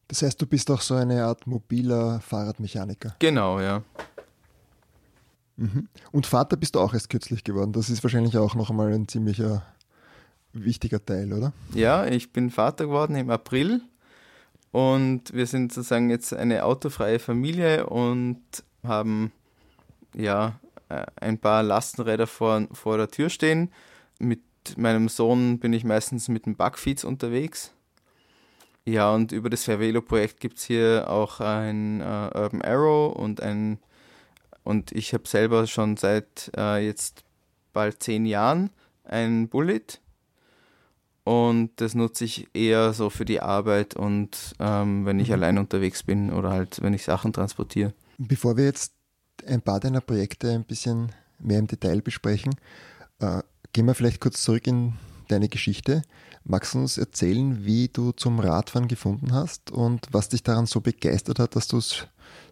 Das 0.07 0.21
heißt, 0.21 0.41
du 0.41 0.45
bist 0.45 0.71
auch 0.71 0.81
so 0.81 0.95
eine 0.95 1.25
Art 1.25 1.45
mobiler 1.47 2.21
Fahrradmechaniker. 2.21 3.15
Genau, 3.19 3.59
ja. 3.59 3.83
Mhm. 5.57 5.89
Und 6.11 6.25
Vater 6.25 6.55
bist 6.55 6.75
du 6.75 6.79
auch 6.79 6.93
erst 6.93 7.09
kürzlich 7.09 7.43
geworden. 7.43 7.73
Das 7.73 7.89
ist 7.89 8.03
wahrscheinlich 8.03 8.37
auch 8.37 8.55
noch 8.55 8.69
einmal 8.69 8.93
ein 8.93 9.07
ziemlicher 9.07 9.65
wichtiger 10.53 11.03
Teil, 11.03 11.33
oder? 11.33 11.53
Ja, 11.73 12.05
ich 12.05 12.31
bin 12.31 12.49
Vater 12.49 12.85
geworden 12.85 13.15
im 13.15 13.29
April 13.29 13.81
und 14.71 15.33
wir 15.33 15.45
sind 15.45 15.73
sozusagen 15.73 16.09
jetzt 16.09 16.33
eine 16.33 16.63
autofreie 16.63 17.19
Familie 17.19 17.87
und 17.87 18.41
haben 18.83 19.31
ja 20.15 20.59
äh, 20.89 21.05
ein 21.15 21.37
paar 21.37 21.63
Lastenräder 21.63 22.27
vor, 22.27 22.67
vor 22.71 22.97
der 22.97 23.09
Tür 23.09 23.29
stehen. 23.29 23.71
Mit 24.19 24.41
meinem 24.75 25.09
Sohn 25.09 25.59
bin 25.59 25.73
ich 25.73 25.83
meistens 25.83 26.27
mit 26.27 26.45
dem 26.45 26.55
Bugfeeds 26.55 27.03
unterwegs. 27.03 27.73
Ja, 28.85 29.13
und 29.13 29.31
über 29.31 29.49
das 29.49 29.65
Fairvelo-Projekt 29.65 30.39
gibt 30.39 30.59
es 30.59 30.63
hier 30.63 31.05
auch 31.09 31.41
ein 31.41 31.99
äh, 31.99 32.03
Urban 32.03 32.61
Arrow 32.61 33.13
und 33.13 33.41
ein 33.41 33.79
und 34.67 34.91
ich 34.91 35.13
habe 35.13 35.27
selber 35.27 35.65
schon 35.67 35.95
seit 35.97 36.51
äh, 36.57 36.85
jetzt 36.85 37.23
bald 37.73 38.03
zehn 38.03 38.25
Jahren 38.25 38.69
ein 39.05 39.47
Bullet 39.47 39.99
und 41.23 41.71
das 41.77 41.93
nutze 41.95 42.25
ich 42.25 42.47
eher 42.53 42.93
so 42.93 43.09
für 43.09 43.25
die 43.25 43.41
Arbeit 43.41 43.95
und 43.95 44.55
ähm, 44.59 45.05
wenn 45.05 45.19
ich 45.19 45.27
Mhm. 45.29 45.33
allein 45.33 45.57
unterwegs 45.57 46.03
bin 46.03 46.31
oder 46.31 46.51
halt, 46.51 46.81
wenn 46.81 46.93
ich 46.93 47.03
Sachen 47.03 47.33
transportiere. 47.33 47.93
Bevor 48.17 48.57
wir 48.57 48.65
jetzt 48.65 48.93
ein 49.45 49.61
paar 49.61 49.79
deiner 49.79 50.01
Projekte 50.01 50.51
ein 50.51 50.63
bisschen 50.63 51.11
mehr 51.39 51.59
im 51.59 51.67
Detail 51.67 52.01
besprechen, 52.01 52.55
äh, 53.19 53.41
gehen 53.73 53.85
wir 53.85 53.93
vielleicht 53.95 54.21
kurz 54.21 54.41
zurück 54.41 54.67
in 54.67 54.93
deine 55.27 55.49
Geschichte. 55.49 56.01
Magst 56.45 56.73
du 56.73 56.79
uns 56.79 56.97
erzählen, 56.97 57.65
wie 57.65 57.89
du 57.89 58.13
zum 58.13 58.39
Radfahren 58.39 58.87
gefunden 58.87 59.33
hast 59.33 59.69
und 59.71 60.07
was 60.11 60.29
dich 60.29 60.43
daran 60.43 60.65
so 60.65 60.79
begeistert 60.79 61.39
hat, 61.39 61.55
dass 61.57 61.67
du 61.67 61.77
es 61.77 62.07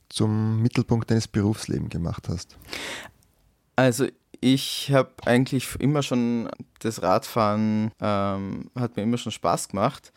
zum 0.09 0.62
Mittelpunkt 0.62 1.09
deines 1.09 1.27
Berufslebens 1.27 1.89
gemacht 1.89 2.27
hast? 2.29 2.57
Also 3.75 4.07
ich 4.41 4.91
habe 4.91 5.12
eigentlich 5.25 5.67
immer 5.79 6.03
schon 6.03 6.50
das 6.79 7.01
Radfahren, 7.01 7.91
ähm, 8.00 8.69
hat 8.75 8.95
mir 8.95 9.03
immer 9.03 9.17
schon 9.17 9.31
Spaß 9.31 9.69
gemacht. 9.69 10.13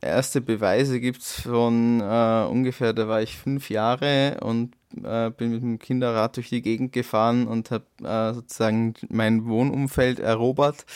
Erste 0.00 0.40
Beweise 0.40 0.98
gibt 0.98 1.20
es 1.20 1.42
von 1.42 2.00
äh, 2.00 2.46
ungefähr, 2.48 2.92
da 2.92 3.06
war 3.06 3.22
ich 3.22 3.36
fünf 3.36 3.68
Jahre 3.68 4.38
und 4.40 4.74
äh, 4.96 5.30
bin 5.30 5.50
mit 5.50 5.62
dem 5.62 5.78
Kinderrad 5.78 6.36
durch 6.36 6.48
die 6.48 6.62
Gegend 6.62 6.92
gefahren 6.92 7.46
und 7.46 7.70
habe 7.70 7.84
äh, 8.02 8.34
sozusagen 8.34 8.94
mein 9.08 9.46
Wohnumfeld 9.46 10.18
erobert. 10.18 10.86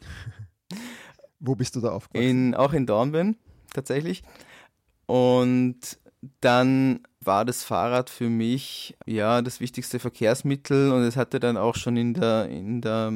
Wo 1.40 1.54
bist 1.54 1.76
du 1.76 1.80
da 1.80 1.90
aufgewachsen? 1.90 2.28
In, 2.28 2.54
auch 2.54 2.72
in 2.72 2.86
Dornbirn, 2.86 3.36
tatsächlich. 3.72 4.22
Und 5.04 5.98
dann 6.40 7.00
war 7.26 7.44
das 7.44 7.64
Fahrrad 7.64 8.10
für 8.10 8.28
mich 8.28 8.96
ja 9.06 9.42
das 9.42 9.60
wichtigste 9.60 9.98
Verkehrsmittel 9.98 10.92
und 10.92 11.02
es 11.02 11.16
hatte 11.16 11.40
dann 11.40 11.56
auch 11.56 11.74
schon 11.74 11.96
in 11.96 12.14
der, 12.14 12.48
in 12.48 12.80
der 12.80 13.12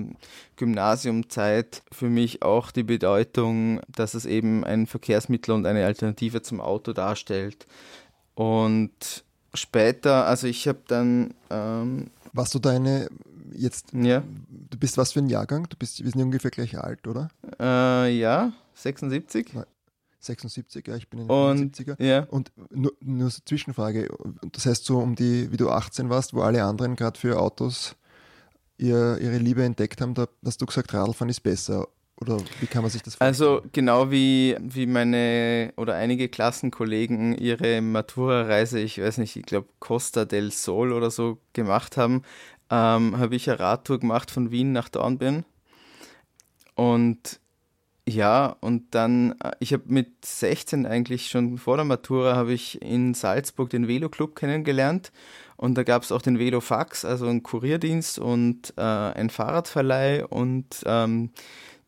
Gymnasiumzeit 0.56 1.82
für 1.92 2.08
mich 2.08 2.42
auch 2.42 2.70
die 2.70 2.82
Bedeutung, 2.82 3.80
dass 3.88 4.14
es 4.14 4.26
eben 4.26 4.64
ein 4.64 4.86
Verkehrsmittel 4.86 5.54
und 5.54 5.66
eine 5.66 5.84
Alternative 5.84 6.42
zum 6.42 6.60
Auto 6.60 6.92
darstellt. 6.92 7.66
Und 8.34 9.24
später, 9.54 10.26
also 10.26 10.46
ich 10.46 10.66
habe 10.68 10.80
dann. 10.86 11.34
Ähm, 11.50 12.10
Warst 12.32 12.54
du 12.54 12.58
deine 12.58 13.08
jetzt? 13.52 13.92
Ja. 13.92 14.22
Du 14.48 14.78
bist 14.78 14.96
was 14.98 15.12
für 15.12 15.20
ein 15.20 15.28
Jahrgang? 15.28 15.68
Du 15.68 15.76
bist, 15.76 16.02
wir 16.02 16.10
sind 16.10 16.22
ungefähr 16.22 16.50
gleich 16.50 16.78
alt, 16.78 17.06
oder? 17.06 17.28
Äh, 17.58 18.16
ja, 18.16 18.52
76. 18.74 19.52
Nein. 20.28 20.36
76er, 20.36 20.96
ich 20.96 21.08
bin 21.08 21.20
ein 21.20 21.30
und, 21.30 21.76
70er. 21.76 22.02
Ja. 22.02 22.24
Und 22.24 22.52
nur, 22.70 22.92
nur 23.00 23.30
so 23.30 23.40
Zwischenfrage, 23.44 24.08
das 24.52 24.66
heißt 24.66 24.84
so 24.84 24.98
um 24.98 25.14
die, 25.14 25.50
wie 25.50 25.56
du 25.56 25.70
18 25.70 26.10
warst, 26.10 26.34
wo 26.34 26.42
alle 26.42 26.62
anderen 26.64 26.96
gerade 26.96 27.18
für 27.18 27.40
Autos 27.40 27.96
ihr, 28.76 29.18
ihre 29.20 29.38
Liebe 29.38 29.64
entdeckt 29.64 30.00
haben, 30.00 30.14
da 30.14 30.26
hast 30.44 30.60
du 30.60 30.66
gesagt, 30.66 30.92
Radlfahren 30.92 31.30
ist 31.30 31.40
besser. 31.40 31.86
Oder 32.20 32.36
wie 32.60 32.66
kann 32.66 32.82
man 32.82 32.90
sich 32.90 33.02
das 33.02 33.14
vorstellen? 33.14 33.28
Also 33.28 33.68
genau 33.72 34.10
wie, 34.10 34.56
wie 34.60 34.86
meine 34.86 35.72
oder 35.76 35.94
einige 35.94 36.28
Klassenkollegen 36.28 37.34
ihre 37.34 37.80
Matura-Reise, 37.80 38.78
ich 38.78 39.00
weiß 39.00 39.18
nicht, 39.18 39.36
ich 39.36 39.46
glaube 39.46 39.68
Costa 39.78 40.26
del 40.26 40.50
Sol 40.50 40.92
oder 40.92 41.10
so 41.10 41.38
gemacht 41.54 41.96
haben, 41.96 42.22
ähm, 42.68 43.18
habe 43.18 43.36
ich 43.36 43.48
eine 43.48 43.58
Radtour 43.58 44.00
gemacht 44.00 44.30
von 44.30 44.50
Wien 44.50 44.72
nach 44.72 44.90
Dornbirn. 44.90 45.44
Und 46.74 47.40
ja, 48.10 48.56
und 48.60 48.94
dann, 48.94 49.32
äh, 49.42 49.52
ich 49.60 49.72
habe 49.72 49.84
mit 49.86 50.24
16 50.24 50.86
eigentlich 50.86 51.28
schon 51.28 51.58
vor 51.58 51.76
der 51.76 51.84
Matura, 51.84 52.34
habe 52.34 52.52
ich 52.52 52.80
in 52.82 53.14
Salzburg 53.14 53.70
den 53.70 53.88
Velo-Club 53.88 54.36
kennengelernt. 54.36 55.12
Und 55.56 55.76
da 55.76 55.82
gab 55.82 56.02
es 56.02 56.12
auch 56.12 56.22
den 56.22 56.38
Velofax, 56.38 57.04
also 57.04 57.26
einen 57.26 57.42
Kurierdienst 57.42 58.18
und 58.18 58.72
äh, 58.76 58.82
ein 58.82 59.30
Fahrradverleih 59.30 60.26
und 60.26 60.82
ähm, 60.86 61.30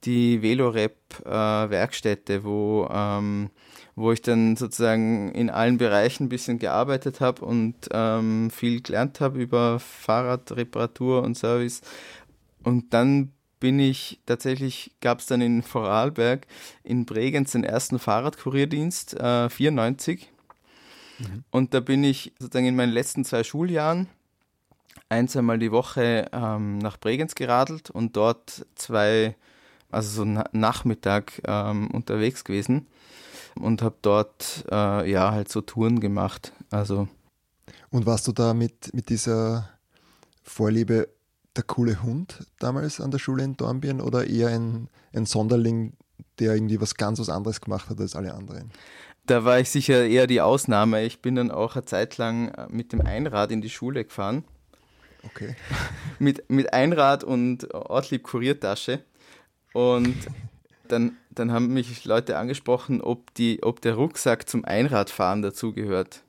die 0.04 0.42
Velorep-Werkstätte, 0.42 2.34
äh, 2.34 2.44
wo, 2.44 2.88
ähm, 2.92 3.50
wo 3.96 4.12
ich 4.12 4.20
dann 4.20 4.56
sozusagen 4.56 5.32
in 5.32 5.48
allen 5.50 5.78
Bereichen 5.78 6.24
ein 6.24 6.28
bisschen 6.28 6.58
gearbeitet 6.58 7.20
habe 7.20 7.44
und 7.44 7.74
ähm, 7.92 8.50
viel 8.50 8.82
gelernt 8.82 9.20
habe 9.20 9.40
über 9.40 9.78
Fahrradreparatur 9.78 11.22
und 11.22 11.36
Service. 11.36 11.80
Und 12.62 12.92
dann 12.92 13.32
bin 13.62 13.78
ich 13.78 14.19
tatsächlich, 14.26 14.90
gab 15.00 15.21
es 15.21 15.26
dann 15.26 15.40
in 15.40 15.62
Vorarlberg 15.62 16.49
in 16.83 17.07
Bregenz 17.07 17.52
den 17.52 17.62
ersten 17.62 18.00
Fahrradkurierdienst, 18.00 19.14
äh, 19.14 19.49
94. 19.49 20.28
Mhm. 21.21 21.45
Und 21.52 21.73
da 21.73 21.78
bin 21.78 22.02
ich 22.02 22.33
sozusagen 22.40 22.66
in 22.66 22.75
meinen 22.75 22.90
letzten 22.90 23.25
zwei 23.25 23.45
Schuljahren 23.45 24.09
ein, 25.09 25.28
zweimal 25.28 25.61
die 25.61 25.71
Woche 25.71 26.28
ähm, 26.33 26.78
nach 26.78 26.97
Bregenz 26.97 27.37
geradelt 27.37 27.88
und 27.88 28.16
dort 28.16 28.66
zwei, 28.75 29.37
also 29.92 30.11
so 30.11 30.25
na 30.25 30.45
Nachmittag 30.50 31.40
ähm, 31.47 31.88
unterwegs 31.92 32.42
gewesen 32.42 32.88
und 33.54 33.81
habe 33.81 33.95
dort 34.02 34.64
äh, 34.73 35.09
ja 35.09 35.31
halt 35.31 35.52
so 35.52 35.61
Touren 35.61 36.00
gemacht. 36.00 36.52
Also 36.73 37.07
und 37.90 38.07
warst 38.07 38.26
du 38.26 38.33
da 38.33 38.54
mit, 38.54 38.92
mit 38.92 39.09
dieser 39.09 39.69
Vorliebe 40.42 41.09
der 41.56 41.64
coole 41.64 42.02
Hund 42.02 42.47
damals 42.59 43.00
an 43.00 43.11
der 43.11 43.18
Schule 43.18 43.44
in 43.44 43.56
Dornbirn 43.56 44.00
oder 44.00 44.26
eher 44.26 44.49
ein, 44.49 44.88
ein 45.12 45.26
Sonderling, 45.26 45.94
der 46.38 46.54
irgendwie 46.54 46.80
was 46.80 46.94
ganz 46.94 47.18
was 47.18 47.28
anderes 47.28 47.61
gemacht 47.61 47.90
hat 47.90 48.00
als 48.00 48.16
alle 48.16 48.35
anderen? 48.35 48.71
Da 49.26 49.44
war 49.44 49.61
ich 49.61 49.71
sicher 49.71 50.04
eher 50.04 50.26
die 50.26 50.40
Ausnahme. 50.40 51.04
Ich 51.04 51.21
bin 51.21 51.37
dann 51.37 51.50
auch 51.50 51.76
eine 51.76 51.85
Zeit 51.85 52.18
lang 52.18 52.49
äh, 52.49 52.66
mit 52.68 52.92
dem 52.92 53.00
Einrad 53.02 53.52
in 53.52 53.61
die 53.61 53.71
Schule 53.71 54.04
gefahren. 54.04 54.44
Okay. 55.25 55.54
mit, 56.18 56.50
mit 56.50 56.73
Einrad 56.73 57.23
und 57.23 57.73
Ortlieb 57.73 58.25
Kuriertasche. 58.25 59.04
Und 59.73 60.16
dann, 60.88 61.16
dann 61.30 61.52
haben 61.52 61.73
mich 61.73 62.04
Leute 62.04 62.37
angesprochen, 62.37 63.00
ob, 63.00 63.32
die, 63.35 63.62
ob 63.62 63.80
der 63.80 63.94
Rucksack 63.94 64.49
zum 64.49 64.64
Einradfahren 64.64 65.42
dazugehört. 65.42 66.23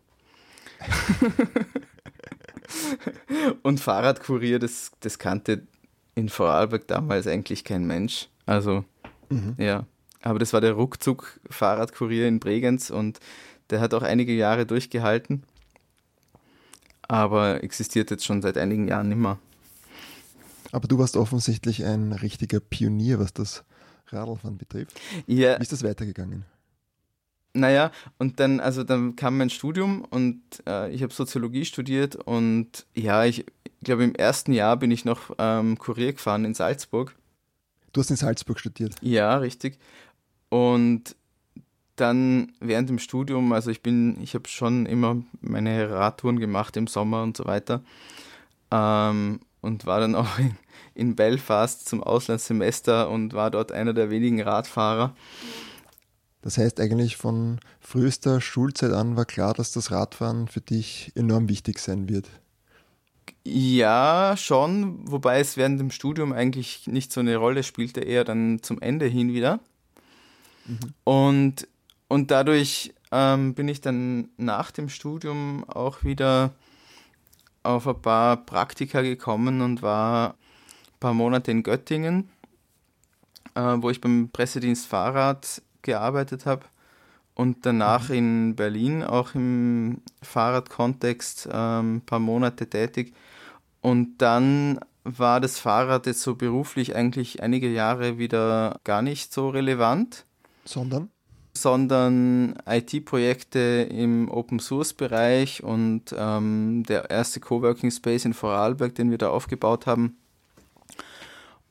Und 3.63 3.79
Fahrradkurier, 3.79 4.59
das, 4.59 4.91
das 4.99 5.19
kannte 5.19 5.63
in 6.15 6.29
Vorarlberg 6.29 6.87
damals 6.87 7.27
eigentlich 7.27 7.63
kein 7.63 7.85
Mensch. 7.85 8.29
Also, 8.45 8.85
mhm. 9.29 9.55
ja. 9.57 9.85
Aber 10.21 10.39
das 10.39 10.53
war 10.53 10.61
der 10.61 10.73
Ruckzuck-Fahrradkurier 10.73 12.27
in 12.27 12.39
Bregenz 12.39 12.89
und 12.89 13.19
der 13.69 13.81
hat 13.81 13.93
auch 13.93 14.03
einige 14.03 14.33
Jahre 14.33 14.65
durchgehalten. 14.65 15.43
Aber 17.07 17.63
existiert 17.63 18.09
jetzt 18.11 18.23
schon 18.25 18.41
seit 18.41 18.57
einigen 18.57 18.87
Jahren 18.87 19.09
nicht 19.09 19.17
mehr. 19.17 19.37
Aber 20.71 20.87
du 20.87 20.97
warst 20.97 21.17
offensichtlich 21.17 21.83
ein 21.83 22.13
richtiger 22.13 22.59
Pionier, 22.59 23.19
was 23.19 23.33
das 23.33 23.63
Radlfahren 24.07 24.57
betrifft. 24.57 24.99
Ja. 25.27 25.57
Wie 25.59 25.63
ist 25.63 25.71
das 25.71 25.83
weitergegangen? 25.83 26.45
Naja, 27.53 27.91
und 28.17 28.39
dann, 28.39 28.59
also 28.59 28.83
dann 28.83 29.15
kam 29.15 29.37
mein 29.37 29.51
Studium 29.51 30.03
und 30.09 30.41
äh, 30.67 30.91
ich 30.91 31.03
habe 31.03 31.13
Soziologie 31.13 31.65
studiert 31.65 32.15
und 32.15 32.87
ja, 32.95 33.25
ich 33.25 33.45
glaube 33.83 34.03
im 34.03 34.15
ersten 34.15 34.53
Jahr 34.53 34.75
bin 34.75 34.89
ich 34.89 35.05
noch 35.05 35.35
ähm, 35.37 35.77
Kurier 35.77 36.13
gefahren 36.13 36.45
in 36.45 36.55
Salzburg. 36.55 37.15
Du 37.91 38.01
hast 38.01 38.09
in 38.09 38.15
Salzburg 38.15 38.59
studiert? 38.59 38.95
Ja, 39.01 39.37
richtig. 39.37 39.77
Und 40.49 41.15
dann 41.95 42.53
während 42.59 42.89
dem 42.89 42.97
Studium, 42.97 43.53
also 43.53 43.69
ich 43.69 43.83
bin, 43.83 44.19
ich 44.19 44.33
habe 44.33 44.47
schon 44.47 44.87
immer 44.87 45.21
meine 45.41 45.91
Radtouren 45.91 46.39
gemacht 46.39 46.75
im 46.75 46.87
Sommer 46.87 47.21
und 47.21 47.37
so 47.37 47.45
weiter. 47.45 47.83
Ähm, 48.71 49.41
und 49.61 49.85
war 49.85 49.99
dann 49.99 50.15
auch 50.15 50.39
in, 50.39 50.57
in 50.95 51.15
Belfast 51.15 51.87
zum 51.87 52.01
Auslandssemester 52.01 53.11
und 53.11 53.33
war 53.33 53.51
dort 53.51 53.71
einer 53.71 53.93
der 53.93 54.09
wenigen 54.09 54.41
Radfahrer. 54.41 55.09
Mhm 55.09 55.72
das 56.43 56.57
heißt 56.57 56.79
eigentlich 56.81 57.15
von 57.15 57.59
frühester 57.79 58.41
Schulzeit 58.41 58.91
an 58.91 59.15
war 59.15 59.25
klar, 59.25 59.53
dass 59.53 59.71
das 59.71 59.91
Radfahren 59.91 60.47
für 60.47 60.61
dich 60.61 61.11
enorm 61.15 61.47
wichtig 61.47 61.79
sein 61.79 62.09
wird. 62.09 62.29
Ja, 63.45 64.35
schon, 64.37 65.09
wobei 65.09 65.39
es 65.39 65.55
während 65.55 65.79
dem 65.79 65.91
Studium 65.91 66.33
eigentlich 66.33 66.87
nicht 66.87 67.13
so 67.13 67.21
eine 67.21 67.37
Rolle 67.37 67.63
spielte, 67.63 68.01
eher 68.01 68.25
dann 68.25 68.61
zum 68.61 68.81
Ende 68.81 69.05
hin 69.05 69.33
wieder. 69.33 69.61
Mhm. 70.65 70.79
Und, 71.05 71.67
und 72.09 72.29
dadurch 72.29 72.93
ähm, 73.11 73.53
bin 73.53 73.69
ich 73.69 73.79
dann 73.79 74.29
nach 74.35 74.71
dem 74.71 74.89
Studium 74.89 75.63
auch 75.69 76.03
wieder 76.03 76.51
auf 77.63 77.87
ein 77.87 78.01
paar 78.01 78.37
Praktika 78.37 79.01
gekommen 79.01 79.61
und 79.61 79.81
war 79.81 80.31
ein 80.31 80.99
paar 80.99 81.13
Monate 81.13 81.51
in 81.51 81.63
Göttingen, 81.63 82.29
äh, 83.55 83.61
wo 83.77 83.89
ich 83.89 84.01
beim 84.01 84.29
Pressedienst 84.29 84.87
Fahrrad 84.87 85.61
gearbeitet 85.83 86.45
habe 86.45 86.65
und 87.35 87.65
danach 87.65 88.09
mhm. 88.09 88.15
in 88.15 88.55
Berlin 88.55 89.03
auch 89.03 89.35
im 89.35 90.01
Fahrradkontext 90.21 91.49
ähm, 91.51 91.97
ein 91.97 92.01
paar 92.01 92.19
Monate 92.19 92.67
tätig. 92.69 93.13
Und 93.81 94.17
dann 94.19 94.79
war 95.03 95.41
das 95.41 95.59
Fahrrad 95.59 96.05
jetzt 96.05 96.21
so 96.21 96.35
beruflich 96.35 96.95
eigentlich 96.95 97.43
einige 97.43 97.69
Jahre 97.69 98.17
wieder 98.17 98.79
gar 98.83 99.01
nicht 99.01 99.33
so 99.33 99.49
relevant. 99.49 100.25
Sondern? 100.65 101.09
Sondern 101.55 102.55
IT-Projekte 102.65 103.87
im 103.91 104.29
Open-Source-Bereich 104.29 105.63
und 105.63 106.15
ähm, 106.17 106.83
der 106.87 107.09
erste 107.09 107.39
Coworking 107.39 107.91
Space 107.91 108.25
in 108.25 108.33
Vorarlberg, 108.33 108.95
den 108.95 109.11
wir 109.11 109.17
da 109.17 109.29
aufgebaut 109.29 109.85
haben, 109.85 110.17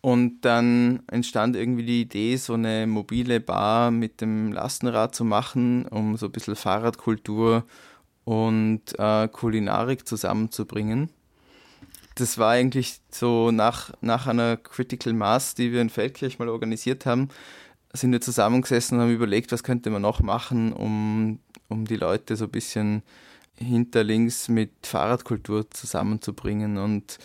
und 0.02 0.40
dann 0.40 1.04
entstand 1.06 1.54
irgendwie 1.54 1.86
die 1.86 2.00
Idee, 2.02 2.36
so 2.36 2.54
eine 2.54 2.88
mobile 2.88 3.38
Bar 3.38 3.92
mit 3.92 4.20
dem 4.20 4.52
Lastenrad 4.52 5.14
zu 5.14 5.24
machen, 5.24 5.86
um 5.86 6.16
so 6.16 6.26
ein 6.26 6.32
bisschen 6.32 6.56
Fahrradkultur 6.56 7.64
und 8.24 8.82
äh, 8.98 9.28
Kulinarik 9.28 10.06
zusammenzubringen. 10.06 11.08
Das 12.16 12.36
war 12.36 12.50
eigentlich 12.50 13.00
so 13.12 13.52
nach, 13.52 13.92
nach 14.00 14.26
einer 14.26 14.56
Critical 14.56 15.12
Mass, 15.12 15.54
die 15.54 15.72
wir 15.72 15.80
in 15.80 15.88
Feldkirch 15.88 16.40
mal 16.40 16.48
organisiert 16.48 17.06
haben, 17.06 17.28
sind 17.92 18.10
wir 18.10 18.20
zusammengesessen 18.20 18.98
und 18.98 19.04
haben 19.04 19.14
überlegt, 19.14 19.52
was 19.52 19.62
könnte 19.62 19.88
man 19.88 20.02
noch 20.02 20.20
machen, 20.20 20.72
um, 20.72 21.38
um 21.68 21.84
die 21.84 21.96
Leute 21.96 22.34
so 22.34 22.46
ein 22.46 22.50
bisschen 22.50 23.04
hinterlinks 23.54 24.48
mit 24.48 24.72
Fahrradkultur 24.84 25.70
zusammenzubringen. 25.70 26.76
Und 26.76 27.18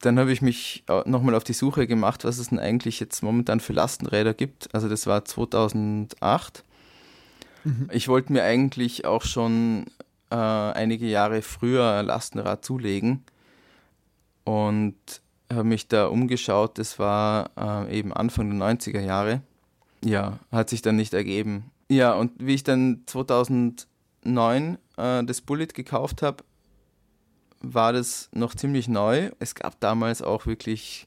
dann 0.00 0.18
habe 0.18 0.32
ich 0.32 0.42
mich 0.42 0.84
nochmal 1.04 1.34
auf 1.34 1.44
die 1.44 1.52
Suche 1.52 1.86
gemacht, 1.86 2.24
was 2.24 2.38
es 2.38 2.48
denn 2.48 2.58
eigentlich 2.58 3.00
jetzt 3.00 3.22
momentan 3.22 3.60
für 3.60 3.72
Lastenräder 3.72 4.34
gibt. 4.34 4.74
Also 4.74 4.88
das 4.88 5.06
war 5.06 5.24
2008. 5.24 6.64
Mhm. 7.64 7.88
Ich 7.92 8.08
wollte 8.08 8.32
mir 8.32 8.42
eigentlich 8.42 9.04
auch 9.04 9.22
schon 9.22 9.86
äh, 10.30 10.36
einige 10.36 11.06
Jahre 11.06 11.42
früher 11.42 11.98
ein 11.98 12.06
Lastenrad 12.06 12.64
zulegen 12.64 13.24
und 14.44 14.96
habe 15.52 15.64
mich 15.64 15.88
da 15.88 16.06
umgeschaut. 16.06 16.78
Das 16.78 16.98
war 16.98 17.50
äh, 17.88 17.98
eben 17.98 18.12
Anfang 18.12 18.58
der 18.58 18.68
90er 18.68 19.00
Jahre. 19.00 19.42
ja, 20.02 20.38
hat 20.50 20.70
sich 20.70 20.80
dann 20.82 20.96
nicht 20.96 21.12
ergeben. 21.12 21.70
Ja, 21.88 22.14
und 22.14 22.32
wie 22.38 22.54
ich 22.54 22.62
dann 22.62 23.02
2009 23.06 24.78
äh, 24.96 25.24
das 25.24 25.40
Bullet 25.40 25.66
gekauft 25.66 26.22
habe, 26.22 26.44
war 27.60 27.92
das 27.92 28.28
noch 28.32 28.54
ziemlich 28.54 28.88
neu. 28.88 29.30
Es 29.38 29.54
gab 29.54 29.78
damals 29.80 30.22
auch 30.22 30.46
wirklich 30.46 31.06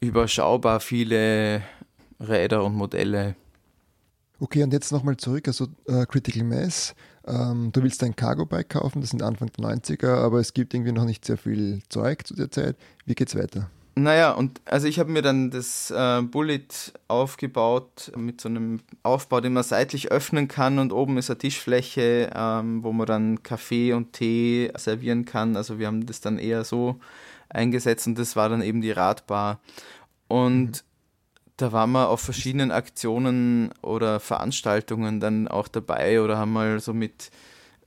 überschaubar 0.00 0.80
viele 0.80 1.62
Räder 2.20 2.64
und 2.64 2.74
Modelle. 2.74 3.34
Okay, 4.38 4.62
und 4.62 4.72
jetzt 4.72 4.92
nochmal 4.92 5.16
zurück, 5.16 5.48
also 5.48 5.66
äh, 5.86 6.04
Critical 6.04 6.44
Mass. 6.44 6.94
Ähm, 7.26 7.70
du 7.72 7.82
willst 7.82 8.02
ein 8.04 8.14
Cargo-Bike 8.14 8.68
kaufen, 8.68 9.00
das 9.00 9.10
sind 9.10 9.22
Anfang 9.22 9.50
der 9.52 9.64
90er, 9.64 10.14
aber 10.16 10.40
es 10.40 10.52
gibt 10.52 10.74
irgendwie 10.74 10.92
noch 10.92 11.06
nicht 11.06 11.24
sehr 11.24 11.38
viel 11.38 11.82
Zeug 11.88 12.26
zu 12.26 12.34
der 12.34 12.50
Zeit. 12.50 12.76
Wie 13.06 13.14
geht's 13.14 13.34
weiter? 13.34 13.70
Naja, 13.98 14.32
und 14.32 14.60
also 14.66 14.86
ich 14.88 14.98
habe 14.98 15.10
mir 15.10 15.22
dann 15.22 15.50
das 15.50 15.90
äh, 15.90 16.20
Bullet 16.20 16.68
aufgebaut 17.08 18.12
mit 18.14 18.42
so 18.42 18.48
einem 18.50 18.80
Aufbau, 19.02 19.40
den 19.40 19.54
man 19.54 19.62
seitlich 19.62 20.10
öffnen 20.10 20.48
kann 20.48 20.78
und 20.78 20.92
oben 20.92 21.16
ist 21.16 21.30
eine 21.30 21.38
Tischfläche, 21.38 22.30
ähm, 22.34 22.84
wo 22.84 22.92
man 22.92 23.06
dann 23.06 23.42
Kaffee 23.42 23.94
und 23.94 24.12
Tee 24.12 24.70
servieren 24.76 25.24
kann. 25.24 25.56
Also 25.56 25.78
wir 25.78 25.86
haben 25.86 26.04
das 26.04 26.20
dann 26.20 26.38
eher 26.38 26.64
so 26.64 27.00
eingesetzt 27.48 28.06
und 28.06 28.18
das 28.18 28.36
war 28.36 28.50
dann 28.50 28.60
eben 28.60 28.82
die 28.82 28.90
Radbar. 28.90 29.60
Und 30.28 30.66
mhm. 30.66 30.72
da 31.56 31.72
waren 31.72 31.92
wir 31.92 32.10
auf 32.10 32.20
verschiedenen 32.20 32.72
Aktionen 32.72 33.72
oder 33.80 34.20
Veranstaltungen 34.20 35.20
dann 35.20 35.48
auch 35.48 35.68
dabei 35.68 36.20
oder 36.20 36.36
haben 36.36 36.52
mal 36.52 36.80
so 36.80 36.92
mit 36.92 37.30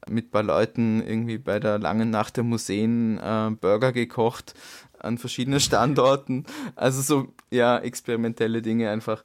mit 0.07 0.27
ein 0.27 0.31
paar 0.31 0.43
Leuten 0.43 1.01
irgendwie 1.05 1.37
bei 1.37 1.59
der 1.59 1.79
langen 1.79 2.09
Nacht 2.09 2.37
der 2.37 2.43
Museen 2.43 3.17
äh, 3.17 3.51
Burger 3.59 3.91
gekocht 3.91 4.53
an 4.99 5.17
verschiedenen 5.17 5.59
Standorten. 5.59 6.45
Also 6.75 7.01
so, 7.01 7.33
ja, 7.51 7.77
experimentelle 7.79 8.61
Dinge 8.61 8.89
einfach. 8.89 9.23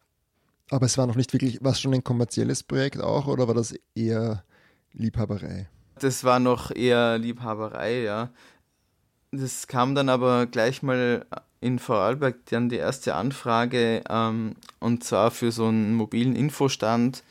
Aber 0.70 0.86
es 0.86 0.96
war 0.96 1.06
noch 1.06 1.16
nicht 1.16 1.32
wirklich, 1.32 1.62
war 1.62 1.72
es 1.72 1.80
schon 1.80 1.94
ein 1.94 2.04
kommerzielles 2.04 2.62
Projekt 2.62 3.00
auch 3.00 3.26
oder 3.26 3.46
war 3.46 3.54
das 3.54 3.74
eher 3.94 4.44
Liebhaberei? 4.92 5.68
Das 5.98 6.24
war 6.24 6.40
noch 6.40 6.70
eher 6.70 7.18
Liebhaberei, 7.18 8.02
ja. 8.02 8.30
Das 9.30 9.66
kam 9.66 9.94
dann 9.94 10.08
aber 10.08 10.46
gleich 10.46 10.82
mal 10.82 11.26
in 11.60 11.78
Vorarlberg 11.78 12.46
dann 12.46 12.68
die 12.68 12.76
erste 12.76 13.14
Anfrage 13.14 14.02
ähm, 14.08 14.54
und 14.80 15.02
zwar 15.02 15.30
für 15.30 15.50
so 15.50 15.66
einen 15.66 15.94
mobilen 15.94 16.36
Infostand, 16.36 17.24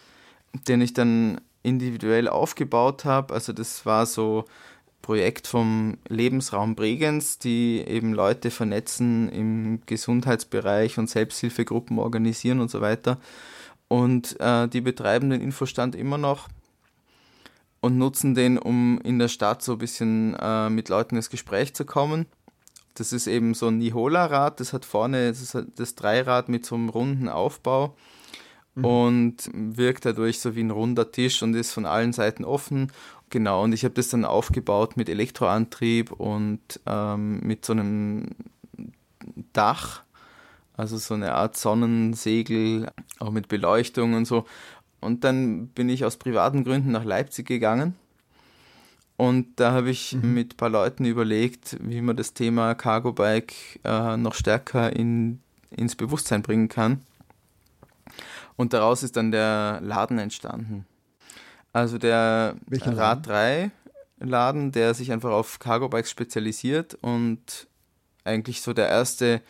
den 0.67 0.81
ich 0.81 0.93
dann 0.93 1.39
individuell 1.63 2.27
aufgebaut 2.27 3.05
habe. 3.05 3.33
Also 3.33 3.53
das 3.53 3.85
war 3.85 4.05
so 4.05 4.45
Projekt 5.01 5.47
vom 5.47 5.97
Lebensraum 6.07 6.75
Bregenz, 6.75 7.39
die 7.39 7.83
eben 7.85 8.13
Leute 8.13 8.51
vernetzen 8.51 9.29
im 9.29 9.81
Gesundheitsbereich 9.85 10.97
und 10.97 11.09
Selbsthilfegruppen 11.09 11.99
organisieren 11.99 12.59
und 12.59 12.69
so 12.69 12.81
weiter. 12.81 13.17
Und 13.87 14.39
äh, 14.39 14.67
die 14.67 14.81
betreiben 14.81 15.29
den 15.29 15.41
Infostand 15.41 15.95
immer 15.95 16.17
noch 16.17 16.47
und 17.81 17.97
nutzen 17.97 18.33
den, 18.33 18.57
um 18.57 18.99
in 19.03 19.19
der 19.19 19.27
Stadt 19.27 19.61
so 19.61 19.73
ein 19.73 19.77
bisschen 19.77 20.35
äh, 20.39 20.69
mit 20.69 20.89
Leuten 20.89 21.17
ins 21.17 21.29
Gespräch 21.29 21.73
zu 21.73 21.85
kommen. 21.85 22.25
Das 22.95 23.11
ist 23.11 23.27
eben 23.27 23.53
so 23.53 23.67
ein 23.67 23.79
Nihola-Rad, 23.79 24.59
das 24.59 24.71
hat 24.71 24.85
vorne 24.85 25.29
das, 25.29 25.57
das 25.75 25.95
Dreirad 25.95 26.47
mit 26.47 26.65
so 26.65 26.75
einem 26.75 26.89
runden 26.89 27.27
Aufbau 27.27 27.95
mhm. 28.75 28.85
und 28.85 29.49
wirkt 29.53 30.05
dadurch 30.05 30.39
so 30.39 30.55
wie 30.55 30.63
ein 30.63 30.71
runder 30.71 31.11
Tisch 31.11 31.43
und 31.43 31.53
ist 31.53 31.71
von 31.71 31.85
allen 31.85 32.13
Seiten 32.13 32.45
offen 32.45 32.91
Genau, 33.33 33.63
und 33.63 33.73
ich 33.73 33.83
habe 33.83 33.95
das 33.95 34.09
dann 34.09 34.25
aufgebaut 34.25 34.95
mit 34.95 35.09
Elektroantrieb 35.09 36.11
und 36.11 36.59
ähm, 36.85 37.39
mit 37.39 37.65
so 37.65 37.73
einem 37.73 38.27
Dach, 39.53 40.03
also 40.77 40.97
so 40.97 41.15
eine 41.15 41.33
Art 41.33 41.57
Sonnensegel, 41.57 42.91
auch 43.17 43.31
mit 43.31 43.47
Beleuchtung 43.47 44.13
und 44.13 44.25
so. 44.25 44.45
Und 45.01 45.23
dann 45.23 45.69
bin 45.69 45.89
ich 45.89 46.05
aus 46.05 46.17
privaten 46.17 46.63
Gründen 46.63 46.91
nach 46.91 47.05
Leipzig 47.05 47.47
gegangen. 47.47 47.95
Und 49.17 49.59
da 49.59 49.71
habe 49.71 49.89
ich 49.89 50.13
mhm. 50.13 50.35
mit 50.35 50.53
ein 50.53 50.57
paar 50.57 50.69
Leuten 50.69 51.05
überlegt, 51.05 51.75
wie 51.81 52.01
man 52.01 52.15
das 52.15 52.35
Thema 52.35 52.75
Cargo 52.75 53.13
Bike 53.13 53.79
äh, 53.83 54.15
noch 54.15 54.35
stärker 54.35 54.95
in, 54.95 55.39
ins 55.71 55.95
Bewusstsein 55.95 56.43
bringen 56.43 56.69
kann. 56.69 57.01
Und 58.55 58.73
daraus 58.73 59.03
ist 59.03 59.17
dann 59.17 59.31
der 59.31 59.79
Laden 59.81 60.19
entstanden. 60.19 60.85
Also 61.71 61.97
der 61.97 62.55
Welchen 62.67 62.93
Rad 62.93 63.25
3 63.27 63.71
Laden, 64.19 64.71
der 64.71 64.93
sich 64.93 65.11
einfach 65.11 65.31
auf 65.31 65.59
Cargo 65.59 65.89
Bikes 65.89 66.11
spezialisiert 66.11 66.95
und 67.01 67.67
eigentlich 68.23 68.61
so 68.61 68.73
der 68.73 68.87
erste 68.87 69.41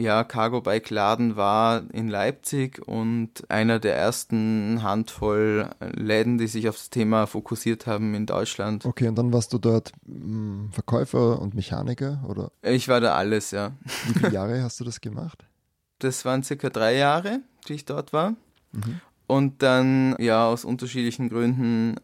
ja, 0.00 0.24
Cargo 0.24 0.62
Bike 0.62 0.88
Laden 0.88 1.36
war 1.36 1.82
in 1.92 2.08
Leipzig 2.08 2.80
und 2.88 3.48
einer 3.50 3.78
der 3.78 3.96
ersten 3.96 4.82
Handvoll 4.82 5.68
Läden, 5.94 6.38
die 6.38 6.46
sich 6.46 6.70
auf 6.70 6.76
das 6.76 6.88
Thema 6.88 7.26
fokussiert 7.26 7.86
haben 7.86 8.14
in 8.14 8.24
Deutschland. 8.24 8.86
Okay, 8.86 9.08
und 9.08 9.16
dann 9.16 9.30
warst 9.30 9.52
du 9.52 9.58
dort 9.58 9.92
hm, 10.06 10.70
Verkäufer 10.72 11.38
und 11.38 11.54
Mechaniker 11.54 12.24
oder? 12.26 12.50
Ich 12.62 12.88
war 12.88 13.02
da 13.02 13.14
alles, 13.14 13.50
ja. 13.50 13.72
Wie 14.06 14.14
viele 14.14 14.30
Jahre 14.32 14.62
hast 14.62 14.80
du 14.80 14.84
das 14.84 15.02
gemacht? 15.02 15.44
Das 16.00 16.24
waren 16.24 16.42
circa 16.42 16.68
drei 16.70 16.96
Jahre, 16.96 17.40
die 17.68 17.74
ich 17.74 17.84
dort 17.84 18.12
war. 18.12 18.34
Mhm. 18.72 19.00
Und 19.26 19.62
dann, 19.62 20.16
ja, 20.18 20.46
aus 20.46 20.64
unterschiedlichen 20.64 21.28
Gründen 21.28 21.96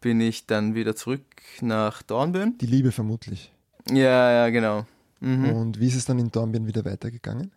bin 0.00 0.20
ich 0.20 0.46
dann 0.46 0.74
wieder 0.74 0.94
zurück 0.94 1.24
nach 1.60 2.02
Dornbirn. 2.02 2.56
Die 2.58 2.66
Liebe 2.66 2.92
vermutlich. 2.92 3.52
Ja, 3.90 4.30
ja, 4.30 4.50
genau. 4.50 4.86
Mhm. 5.20 5.50
Und 5.50 5.80
wie 5.80 5.88
ist 5.88 5.96
es 5.96 6.04
dann 6.04 6.18
in 6.18 6.30
Dornbirn 6.30 6.66
wieder 6.66 6.84
weitergegangen? 6.84 7.50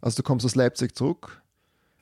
Also 0.00 0.16
du 0.16 0.22
kommst 0.22 0.44
aus 0.44 0.54
Leipzig 0.54 0.96
zurück? 0.96 1.42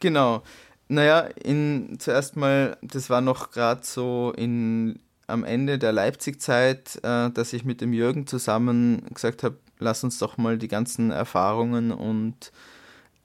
Genau. 0.01 0.43
Naja, 0.89 1.21
in, 1.21 1.97
zuerst 1.99 2.37
mal, 2.37 2.77
das 2.83 3.09
war 3.09 3.21
noch 3.21 3.51
gerade 3.51 3.81
so 3.85 4.33
in, 4.37 4.99
am 5.27 5.45
Ende 5.45 5.79
der 5.79 5.93
Leipzig-Zeit, 5.93 7.01
äh, 7.03 7.31
dass 7.31 7.53
ich 7.53 7.65
mit 7.65 7.81
dem 7.81 7.93
Jürgen 7.93 8.27
zusammen 8.27 9.03
gesagt 9.13 9.43
habe, 9.43 9.59
lass 9.79 10.05
uns 10.05 10.19
doch 10.19 10.37
mal 10.37 10.59
die 10.59 10.69
ganzen 10.69 11.11
Erfahrungen 11.11 11.93
und 11.93 12.53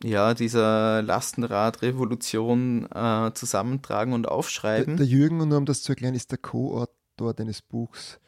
ja, 0.03 0.33
dieser 0.33 1.01
Lastenrad-Revolution 1.01 2.87
äh, 2.91 3.31
zusammentragen 3.33 4.13
und 4.13 4.27
aufschreiben. 4.27 4.97
Der, 4.97 5.05
der, 5.05 5.07
Jürgen, 5.07 5.41
und 5.41 5.49
nur 5.49 5.57
um 5.57 5.65
das 5.65 5.81
zu 5.81 5.93
erklären, 5.93 6.15
ist 6.15 6.31
der 6.31 6.37
Co-Autor 6.37 7.33
deines 7.33 7.61
Buchs. 7.61 8.19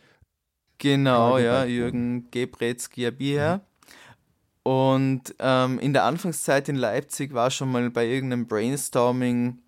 Genau, 0.80 1.38
ja, 1.38 1.66
Jürgen 1.66 2.32
Gebretz-Giabier. 2.32 3.62
Mhm. 3.62 3.70
Und 4.64 5.36
ähm, 5.40 5.80
in 5.80 5.94
der 5.94 6.04
Anfangszeit 6.06 6.70
in 6.70 6.76
Leipzig 6.76 7.34
war 7.34 7.52
schon 7.52 7.72
mal 7.72 7.90
bei 7.90 8.06
irgendeinem 8.06 8.48
Brainstorming 8.48 9.60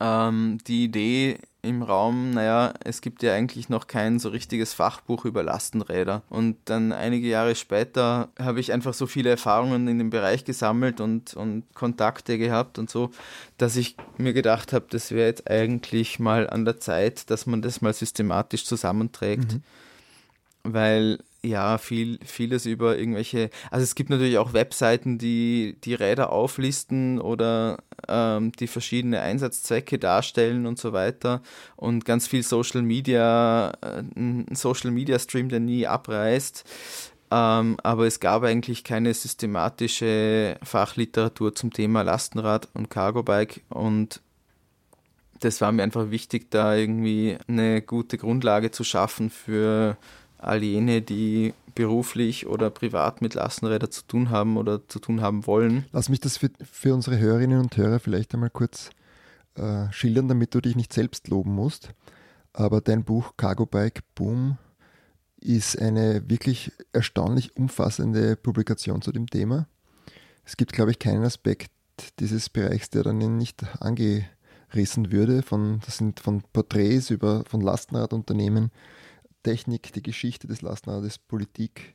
ähm, 0.00 0.58
die 0.66 0.84
Idee, 0.84 1.38
im 1.66 1.82
Raum, 1.82 2.30
naja, 2.30 2.72
es 2.84 3.00
gibt 3.00 3.22
ja 3.22 3.34
eigentlich 3.34 3.68
noch 3.68 3.86
kein 3.86 4.18
so 4.18 4.28
richtiges 4.30 4.72
Fachbuch 4.72 5.24
über 5.24 5.42
Lastenräder. 5.42 6.22
Und 6.30 6.56
dann 6.64 6.92
einige 6.92 7.26
Jahre 7.26 7.54
später 7.54 8.28
habe 8.38 8.60
ich 8.60 8.72
einfach 8.72 8.94
so 8.94 9.06
viele 9.06 9.30
Erfahrungen 9.30 9.88
in 9.88 9.98
dem 9.98 10.10
Bereich 10.10 10.44
gesammelt 10.44 11.00
und, 11.00 11.34
und 11.34 11.64
Kontakte 11.74 12.38
gehabt 12.38 12.78
und 12.78 12.88
so, 12.88 13.10
dass 13.58 13.76
ich 13.76 13.96
mir 14.16 14.32
gedacht 14.32 14.72
habe, 14.72 14.86
das 14.88 15.10
wäre 15.10 15.26
jetzt 15.26 15.50
eigentlich 15.50 16.18
mal 16.18 16.48
an 16.48 16.64
der 16.64 16.78
Zeit, 16.78 17.30
dass 17.30 17.46
man 17.46 17.60
das 17.60 17.82
mal 17.82 17.92
systematisch 17.92 18.64
zusammenträgt. 18.64 19.54
Mhm. 19.54 19.62
Weil 20.62 21.18
ja, 21.42 21.78
viel, 21.78 22.18
vieles 22.24 22.66
über 22.66 22.98
irgendwelche, 22.98 23.50
also 23.70 23.82
es 23.82 23.94
gibt 23.94 24.10
natürlich 24.10 24.38
auch 24.38 24.52
Webseiten, 24.52 25.18
die 25.18 25.76
die 25.84 25.94
Räder 25.94 26.32
auflisten 26.32 27.20
oder 27.20 27.78
ähm, 28.08 28.52
die 28.52 28.66
verschiedene 28.66 29.20
Einsatzzwecke 29.20 29.98
darstellen 29.98 30.66
und 30.66 30.78
so 30.78 30.92
weiter 30.92 31.42
und 31.76 32.04
ganz 32.04 32.26
viel 32.26 32.42
Social 32.42 32.82
Media, 32.82 33.72
äh, 33.80 34.02
ein 34.16 34.54
Social 34.54 34.90
Media 34.90 35.18
Stream, 35.18 35.48
der 35.48 35.60
nie 35.60 35.86
abreißt. 35.86 36.64
Ähm, 37.30 37.76
aber 37.82 38.06
es 38.06 38.20
gab 38.20 38.44
eigentlich 38.44 38.84
keine 38.84 39.12
systematische 39.12 40.58
Fachliteratur 40.62 41.54
zum 41.54 41.72
Thema 41.72 42.02
Lastenrad 42.02 42.68
und 42.74 42.88
Cargo 42.88 43.22
Bike 43.22 43.62
und 43.68 44.20
das 45.40 45.60
war 45.60 45.72
mir 45.72 45.82
einfach 45.82 46.10
wichtig, 46.10 46.50
da 46.50 46.74
irgendwie 46.74 47.36
eine 47.46 47.82
gute 47.82 48.16
Grundlage 48.16 48.70
zu 48.70 48.84
schaffen 48.84 49.30
für 49.30 49.96
all 50.38 50.62
jene, 50.62 51.02
die 51.02 51.54
beruflich 51.74 52.46
oder 52.46 52.70
privat 52.70 53.22
mit 53.22 53.34
Lastenrädern 53.34 53.90
zu 53.90 54.06
tun 54.06 54.30
haben 54.30 54.56
oder 54.56 54.86
zu 54.88 54.98
tun 54.98 55.20
haben 55.20 55.46
wollen. 55.46 55.84
Lass 55.92 56.08
mich 56.08 56.20
das 56.20 56.36
für, 56.36 56.50
für 56.70 56.94
unsere 56.94 57.18
Hörerinnen 57.18 57.60
und 57.60 57.76
Hörer 57.76 58.00
vielleicht 58.00 58.34
einmal 58.34 58.50
kurz 58.50 58.90
äh, 59.54 59.92
schildern, 59.92 60.28
damit 60.28 60.54
du 60.54 60.60
dich 60.60 60.74
nicht 60.74 60.92
selbst 60.92 61.28
loben 61.28 61.54
musst. 61.54 61.90
Aber 62.52 62.80
dein 62.80 63.04
Buch 63.04 63.34
Cargo 63.36 63.66
Bike 63.66 64.00
Boom 64.14 64.58
ist 65.38 65.80
eine 65.80 66.28
wirklich 66.28 66.72
erstaunlich 66.92 67.56
umfassende 67.56 68.36
Publikation 68.36 69.02
zu 69.02 69.12
dem 69.12 69.26
Thema. 69.28 69.68
Es 70.44 70.56
gibt, 70.56 70.72
glaube 70.72 70.90
ich, 70.92 70.98
keinen 70.98 71.24
Aspekt 71.24 71.70
dieses 72.20 72.48
Bereichs, 72.48 72.90
der 72.90 73.02
dann 73.02 73.18
nicht 73.36 73.64
angerissen 73.80 75.12
würde. 75.12 75.42
Von, 75.42 75.80
das 75.84 75.98
sind 75.98 76.20
von 76.20 76.42
Porträts 76.52 77.10
über 77.10 77.44
von 77.46 77.60
Lastenradunternehmen 77.60 78.70
Technik, 79.46 79.92
die 79.92 80.02
Geschichte 80.02 80.48
des 80.48 80.60
Lastenrades, 80.60 81.18
Politik. 81.18 81.92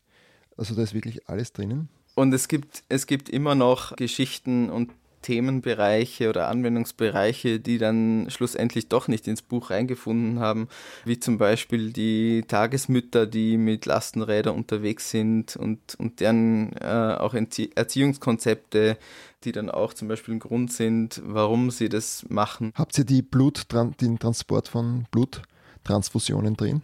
Also 0.55 0.73
da 0.73 0.83
ist 0.83 0.93
wirklich 0.93 1.27
alles 1.27 1.51
drinnen. 1.51 1.89
Und 2.15 2.33
es 2.33 2.47
gibt, 2.47 2.83
es 2.87 3.07
gibt 3.07 3.27
immer 3.27 3.55
noch 3.55 3.93
Geschichten 3.97 4.69
und 4.69 4.91
Themenbereiche 5.21 6.29
oder 6.29 6.47
Anwendungsbereiche, 6.47 7.59
die 7.59 7.77
dann 7.77 8.27
schlussendlich 8.29 8.87
doch 8.87 9.09
nicht 9.09 9.27
ins 9.27 9.41
Buch 9.41 9.69
reingefunden 9.69 10.39
haben, 10.39 10.69
wie 11.03 11.19
zum 11.19 11.37
Beispiel 11.37 11.91
die 11.91 12.43
Tagesmütter, 12.47 13.27
die 13.27 13.57
mit 13.57 13.85
Lastenrädern 13.85 14.55
unterwegs 14.55 15.11
sind 15.11 15.57
und, 15.57 15.95
und 15.95 16.21
deren 16.21 16.71
äh, 16.77 17.17
auch 17.19 17.33
Erziehungskonzepte, 17.33 18.97
die 19.43 19.51
dann 19.51 19.69
auch 19.69 19.93
zum 19.93 20.07
Beispiel 20.07 20.35
ein 20.35 20.39
Grund 20.39 20.71
sind, 20.71 21.21
warum 21.25 21.69
sie 21.69 21.89
das 21.89 22.25
machen. 22.29 22.71
Habt 22.75 22.97
ihr 22.97 23.05
die 23.05 23.21
Blut, 23.21 23.67
den 23.99 24.19
Transport 24.19 24.69
von 24.69 25.05
Bluttransfusionen 25.11 26.55
drin? 26.55 26.81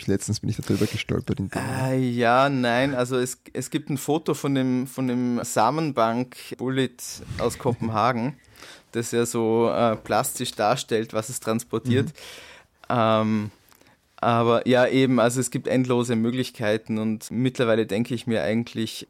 Ich 0.00 0.06
letztens 0.06 0.40
bin 0.40 0.50
ich 0.50 0.56
darüber 0.56 0.86
gestolpert. 0.86 1.40
Äh, 1.54 1.98
ja, 1.98 2.48
nein, 2.48 2.94
also 2.94 3.16
es, 3.16 3.40
es 3.52 3.70
gibt 3.70 3.90
ein 3.90 3.98
Foto 3.98 4.34
von 4.34 4.54
dem, 4.54 4.86
von 4.86 5.08
dem 5.08 5.40
Samenbank 5.42 6.36
Bullet 6.58 6.96
aus 7.38 7.58
Kopenhagen, 7.58 8.36
das 8.92 9.10
ja 9.12 9.26
so 9.26 9.70
äh, 9.70 9.96
plastisch 9.96 10.52
darstellt, 10.52 11.12
was 11.12 11.28
es 11.28 11.40
transportiert. 11.40 12.06
Mhm. 12.06 12.12
Ähm, 12.88 13.50
aber 14.16 14.66
ja, 14.66 14.86
eben, 14.86 15.20
also 15.20 15.40
es 15.40 15.50
gibt 15.50 15.68
endlose 15.68 16.16
Möglichkeiten 16.16 16.98
und 16.98 17.30
mittlerweile 17.30 17.86
denke 17.86 18.14
ich 18.14 18.26
mir 18.26 18.42
eigentlich, 18.42 19.06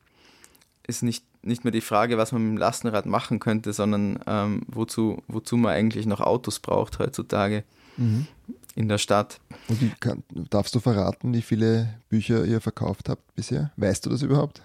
ist 0.86 1.02
nicht, 1.02 1.24
nicht 1.42 1.64
mehr 1.64 1.70
die 1.70 1.80
Frage, 1.80 2.18
was 2.18 2.32
man 2.32 2.42
mit 2.42 2.52
dem 2.52 2.58
Lastenrad 2.58 3.06
machen 3.06 3.38
könnte, 3.38 3.72
sondern 3.72 4.18
ähm, 4.26 4.62
wozu, 4.66 5.22
wozu 5.28 5.56
man 5.56 5.72
eigentlich 5.72 6.06
noch 6.06 6.20
Autos 6.20 6.58
braucht 6.58 6.98
heutzutage. 6.98 7.62
Mhm 7.96 8.26
in 8.76 8.88
der 8.88 8.98
Stadt. 8.98 9.40
Und 9.68 9.80
wie 9.80 9.90
kann, 9.98 10.22
darfst 10.50 10.74
du 10.74 10.80
verraten, 10.80 11.34
wie 11.34 11.42
viele 11.42 11.98
Bücher 12.08 12.44
ihr 12.44 12.60
verkauft 12.60 13.08
habt 13.08 13.34
bisher? 13.34 13.72
Weißt 13.76 14.06
du 14.06 14.10
das 14.10 14.22
überhaupt? 14.22 14.62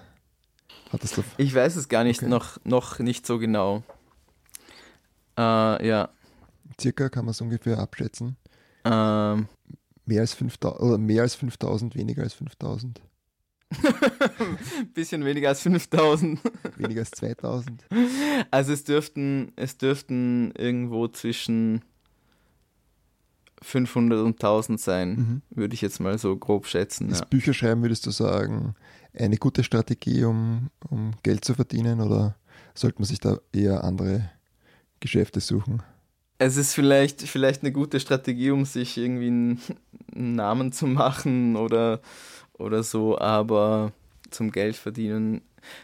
Hattest 0.91 1.17
du 1.17 1.23
ich 1.37 1.55
weiß 1.55 1.77
es 1.77 1.87
gar 1.87 2.03
nicht, 2.03 2.19
okay. 2.21 2.29
noch, 2.29 2.57
noch 2.65 2.99
nicht 2.99 3.25
so 3.25 3.39
genau. 3.39 3.81
Äh, 5.37 5.87
ja. 5.87 6.09
Circa 6.79 7.09
kann 7.09 7.25
man 7.25 7.31
es 7.31 7.41
ungefähr 7.41 7.79
abschätzen. 7.79 8.35
Ähm. 8.83 9.47
Mehr 10.05 10.21
als 10.21 10.33
5000 10.33 10.81
oder 10.81 10.97
mehr 10.97 11.21
als 11.21 11.35
5000, 11.35 11.95
weniger 11.95 12.23
als 12.23 12.33
5000. 12.33 13.01
Bisschen 14.93 15.23
weniger 15.23 15.49
als 15.49 15.61
5000. 15.61 16.41
weniger 16.75 17.01
als 17.01 17.11
2000. 17.11 17.85
Also 18.49 18.73
es 18.73 18.83
dürften, 18.83 19.53
es 19.55 19.77
dürften 19.77 20.51
irgendwo 20.57 21.07
zwischen 21.07 21.85
500 23.61 24.19
und 24.19 24.35
1000 24.35 24.79
sein, 24.79 25.09
mhm. 25.09 25.41
würde 25.51 25.73
ich 25.73 25.81
jetzt 25.81 25.99
mal 25.99 26.17
so 26.17 26.35
grob 26.35 26.67
schätzen. 26.67 27.09
Das 27.09 27.19
ja. 27.19 27.25
Bücherschreiben, 27.25 27.83
würdest 27.83 28.05
du 28.05 28.11
sagen, 28.11 28.75
eine 29.17 29.37
gute 29.37 29.63
Strategie, 29.63 30.23
um, 30.23 30.69
um 30.89 31.11
Geld 31.23 31.45
zu 31.45 31.53
verdienen 31.53 32.01
oder 32.01 32.35
sollte 32.73 32.99
man 32.99 33.05
sich 33.05 33.19
da 33.19 33.37
eher 33.51 33.83
andere 33.83 34.29
Geschäfte 34.99 35.39
suchen? 35.39 35.83
Es 36.37 36.57
ist 36.57 36.73
vielleicht, 36.73 37.21
vielleicht 37.21 37.61
eine 37.61 37.71
gute 37.71 37.99
Strategie, 37.99 38.51
um 38.51 38.65
sich 38.65 38.97
irgendwie 38.97 39.27
einen, 39.27 39.61
einen 40.15 40.35
Namen 40.35 40.71
zu 40.71 40.87
machen 40.87 41.55
oder, 41.55 42.01
oder 42.57 42.81
so, 42.81 43.19
aber 43.19 43.91
zum 44.31 44.51
Geld 44.51 44.75
verdienen, 44.75 45.41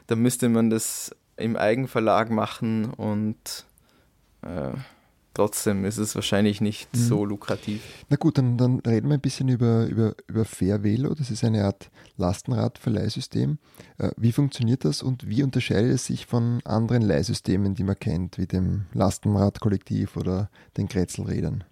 da 0.08 0.16
müsste 0.16 0.50
man 0.50 0.70
das 0.70 1.16
im 1.36 1.56
Eigenverlag 1.56 2.32
machen 2.32 2.86
und 2.86 3.66
äh, 4.42 4.72
trotzdem 5.38 5.86
ist 5.86 6.00
es 6.00 6.16
wahrscheinlich 6.16 6.62
nicht 6.62 6.94
mhm. 6.96 7.00
so 7.00 7.24
lukrativ. 7.24 7.82
Na 8.10 8.18
gut, 8.18 8.40
dann, 8.40 8.58
dann 8.58 8.80
reden 8.80 9.08
wir 9.10 9.14
ein 9.14 9.22
bisschen 9.22 9.50
über, 9.50 9.86
über, 9.86 10.16
über 10.28 10.46
Fairvelo. 10.46 11.14
Das 11.14 11.30
ist 11.30 11.44
eine 11.44 11.64
Art 11.64 11.92
Lastenradverleihsystem. 12.18 13.60
Äh, 14.00 14.10
wie 14.18 14.32
funktioniert 14.32 14.84
das 14.84 15.04
und 15.04 15.30
wie 15.30 15.44
unterscheidet 15.44 15.92
es 15.94 16.08
sich 16.08 16.26
von 16.26 16.60
anderen 16.66 17.04
Leihsystemen, 17.04 17.76
die 17.76 17.84
man 17.84 18.00
kennt, 18.00 18.40
wie 18.40 18.48
dem 18.48 18.86
Lastenradkollektiv 18.94 20.18
oder 20.18 20.50
den 20.76 20.88
Kretzelrädern? 20.88 21.64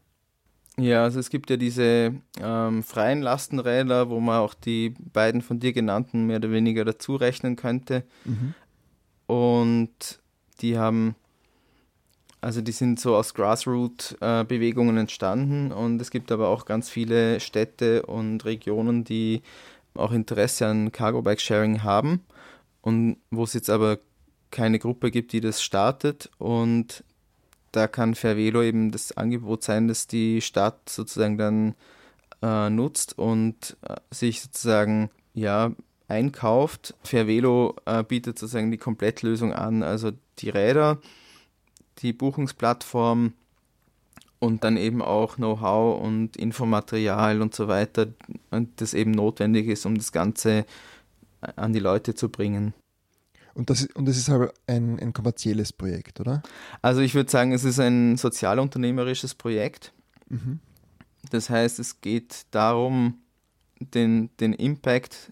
Ja, 0.78 1.04
also 1.04 1.19
es 1.19 1.32
gibt 1.32 1.49
ja 1.49 1.58
diese 1.58 2.13
ähm, 2.39 2.84
freien 2.84 3.23
Lastenräder, 3.23 4.10
wo 4.10 4.19
man 4.19 4.41
auch 4.41 4.54
die 4.54 4.93
beiden 5.12 5.41
von 5.41 5.60
dir 5.60 5.73
genannten 5.73 6.28
mehr 6.28 6.38
oder 6.38 6.51
weniger 6.51 6.86
dazu 6.86 7.15
rechnen 7.15 7.56
könnte. 7.56 8.04
Mhm. 8.25 8.54
Und 9.25 10.19
die 10.62 10.78
haben 10.78 11.15
also 12.45 12.62
die 12.62 12.73
sind 12.73 12.99
so 12.99 13.15
aus 13.15 13.34
Grassroot-Bewegungen 13.34 14.97
entstanden 14.97 15.71
und 15.71 15.99
es 15.99 16.12
gibt 16.12 16.31
aber 16.31 16.49
auch 16.49 16.65
ganz 16.65 16.91
viele 16.91 17.39
Städte 17.39 18.05
und 18.05 18.45
Regionen, 18.45 19.03
die 19.03 19.41
auch 19.95 20.12
Interesse 20.12 20.67
an 20.67 20.91
Cargo 20.91 21.23
Bike 21.23 21.41
Sharing 21.41 21.81
haben 21.81 22.23
und 22.84 23.17
wo 23.31 23.45
es 23.45 23.53
jetzt 23.53 23.71
aber 23.71 23.97
keine 24.51 24.77
Gruppe 24.77 25.10
gibt, 25.10 25.34
die 25.34 25.41
das 25.41 25.63
startet 25.63 26.29
und 26.38 27.03
da 27.71 27.88
kann 27.88 28.13
Fairvelo 28.13 28.62
eben 28.62 28.91
das 28.91 29.17
Angebot 29.17 29.63
sein, 29.63 29.88
dass 29.88 30.05
die 30.05 30.39
Stadt 30.39 30.88
sozusagen 30.88 31.39
dann 31.39 31.73
äh, 32.43 32.69
nutzt 32.69 33.17
und 33.17 33.75
äh, 33.81 33.95
sich 34.12 34.41
sozusagen 34.41 35.10
ja 35.34 35.71
einkauft. 36.08 36.93
Fairvelo 37.01 37.75
äh, 37.86 38.03
bietet 38.03 38.38
sozusagen 38.38 38.69
die 38.69 38.77
Komplettlösung 38.77 39.51
an, 39.51 39.81
also 39.81 40.12
die 40.38 40.49
Räder, 40.49 40.99
die 41.99 42.13
Buchungsplattform 42.13 43.34
und 44.39 44.63
dann 44.63 44.77
eben 44.77 45.01
auch 45.01 45.36
Know-how 45.36 46.01
und 46.01 46.38
Infomaterial 46.38 47.41
und 47.41 47.55
so 47.55 47.67
weiter, 47.67 48.08
das 48.75 48.93
eben 48.93 49.12
notwendig 49.12 49.67
ist, 49.67 49.86
um 49.86 49.97
das 49.97 50.12
Ganze 50.12 50.65
an 51.55 51.73
die 51.73 51.79
Leute 51.79 52.15
zu 52.15 52.29
bringen. 52.29 52.73
Und 53.53 53.69
das, 53.69 53.86
und 53.93 54.05
das 54.05 54.17
ist 54.17 54.29
aber 54.29 54.51
ein, 54.67 54.99
ein 54.99 55.13
kommerzielles 55.13 55.71
Projekt, 55.71 56.19
oder? 56.19 56.43
Also 56.81 57.01
ich 57.01 57.15
würde 57.15 57.31
sagen, 57.31 57.53
es 57.53 57.63
ist 57.63 57.79
ein 57.79 58.17
sozialunternehmerisches 58.17 59.36
Projekt. 59.36 59.93
Mhm. 60.27 60.60
Das 61.31 61.49
heißt, 61.49 61.79
es 61.79 62.01
geht 62.01 62.45
darum, 62.51 63.19
den, 63.79 64.29
den 64.39 64.53
Impact 64.53 65.31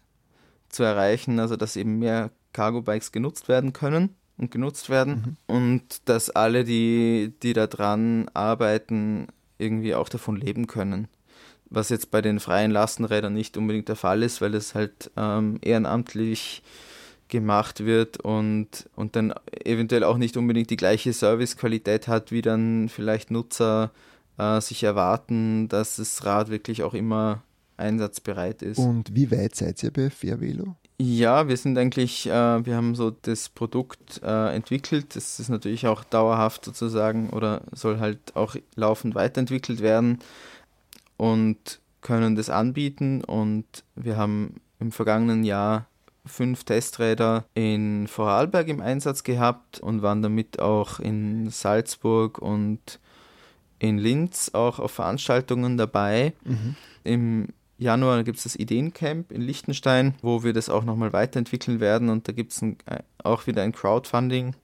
zu 0.70 0.84
erreichen, 0.84 1.40
also 1.40 1.58
dass 1.58 1.76
eben 1.76 2.00
mehr 2.00 2.32
Cargo-Bikes 2.54 3.12
genutzt 3.12 3.50
werden 3.50 3.74
können 3.74 4.16
und 4.38 4.52
genutzt 4.52 4.90
werden 4.90 5.38
mhm. 5.48 5.56
und 5.56 6.10
dass 6.10 6.30
alle, 6.30 6.64
die, 6.64 7.34
die 7.44 7.54
da 7.54 7.68
dran 7.68 8.30
arbeiten, 8.34 9.28
irgendwie 9.58 9.96
auch 9.96 10.10
davon 10.10 10.38
leben 10.38 10.68
können. 10.68 11.08
Was 11.70 11.90
jetzt 11.90 12.12
bei 12.12 12.22
den 12.22 12.40
freien 12.40 12.72
Lastenrädern 12.72 13.34
nicht 13.34 13.58
unbedingt 13.58 13.90
der 13.90 13.96
Fall 13.96 14.22
ist, 14.24 14.42
weil 14.42 14.54
es 14.54 14.76
halt 14.76 15.12
ähm, 15.18 15.58
ehrenamtlich 15.62 16.62
gemacht 17.30 17.86
wird 17.86 18.20
und, 18.20 18.90
und 18.96 19.16
dann 19.16 19.34
eventuell 19.64 20.04
auch 20.04 20.18
nicht 20.18 20.38
unbedingt 20.38 20.70
die 20.70 20.78
gleiche 20.78 21.14
Servicequalität 21.14 22.08
hat, 22.08 22.32
wie 22.32 22.44
dann 22.44 22.90
vielleicht 22.90 23.32
Nutzer 23.32 23.92
äh, 24.38 24.62
sich 24.62 24.84
erwarten, 24.84 25.68
dass 25.68 25.96
das 25.96 26.26
Rad 26.26 26.50
wirklich 26.50 26.84
auch 26.84 26.94
immer 26.94 27.42
einsatzbereit 27.78 28.62
ist. 28.62 28.78
Und 28.78 29.16
wie 29.16 29.32
weit 29.32 29.56
seid 29.56 29.82
ihr 29.84 29.92
bei 29.92 30.10
Fairvelo? 30.10 30.76
Ja, 31.06 31.50
wir 31.50 31.58
sind 31.58 31.78
eigentlich, 31.78 32.28
äh, 32.28 32.66
wir 32.66 32.78
haben 32.78 32.96
so 32.96 33.12
das 33.12 33.50
Produkt 33.50 34.22
äh, 34.24 34.56
entwickelt. 34.56 35.18
Das 35.18 35.38
ist 35.38 35.50
natürlich 35.50 35.86
auch 35.86 36.06
dauerhaft 36.06 36.64
sozusagen 36.64 37.30
oder 37.32 37.62
soll 37.74 38.00
halt 38.00 38.38
auch 38.38 38.56
laufend 38.76 39.14
weiterentwickelt 39.14 39.82
werden 39.82 40.20
und 41.18 41.82
können 42.00 42.38
das 42.38 42.50
anbieten. 42.50 43.22
Und 43.22 43.66
wir 43.96 44.16
haben 44.16 44.62
im 44.80 44.94
vergangenen 44.94 45.44
Jahr 45.44 45.88
fünf 46.26 46.64
Testräder 46.64 47.44
in 47.54 48.08
Vorarlberg 48.08 48.70
im 48.70 48.80
Einsatz 48.80 49.24
gehabt 49.24 49.82
und 49.82 50.04
waren 50.04 50.22
damit 50.22 50.60
auch 50.60 51.02
in 51.02 51.50
Salzburg 51.50 52.40
und 52.40 53.02
in 53.80 53.98
Linz 53.98 54.52
auch 54.54 54.80
auf 54.80 54.92
Veranstaltungen 54.92 55.76
dabei. 55.76 56.32
Mhm. 56.46 56.76
Im 57.04 57.48
Januar 57.84 58.24
gibt 58.24 58.38
es 58.38 58.44
das 58.46 58.56
Ideencamp 58.56 59.32
in 59.32 59.42
Liechtenstein, 59.42 60.16
wo 60.22 60.44
wir 60.44 60.54
das 60.54 60.70
auch 60.70 60.84
nochmal 60.84 61.14
weiterentwickeln 61.14 61.80
werden 61.80 62.10
und 62.10 62.28
da 62.28 62.32
gibt 62.32 62.54
es 62.54 62.62
äh, 62.62 62.76
auch 63.24 63.46
wieder 63.46 63.62
ein 63.62 63.74
Crowdfunding. 63.74 64.56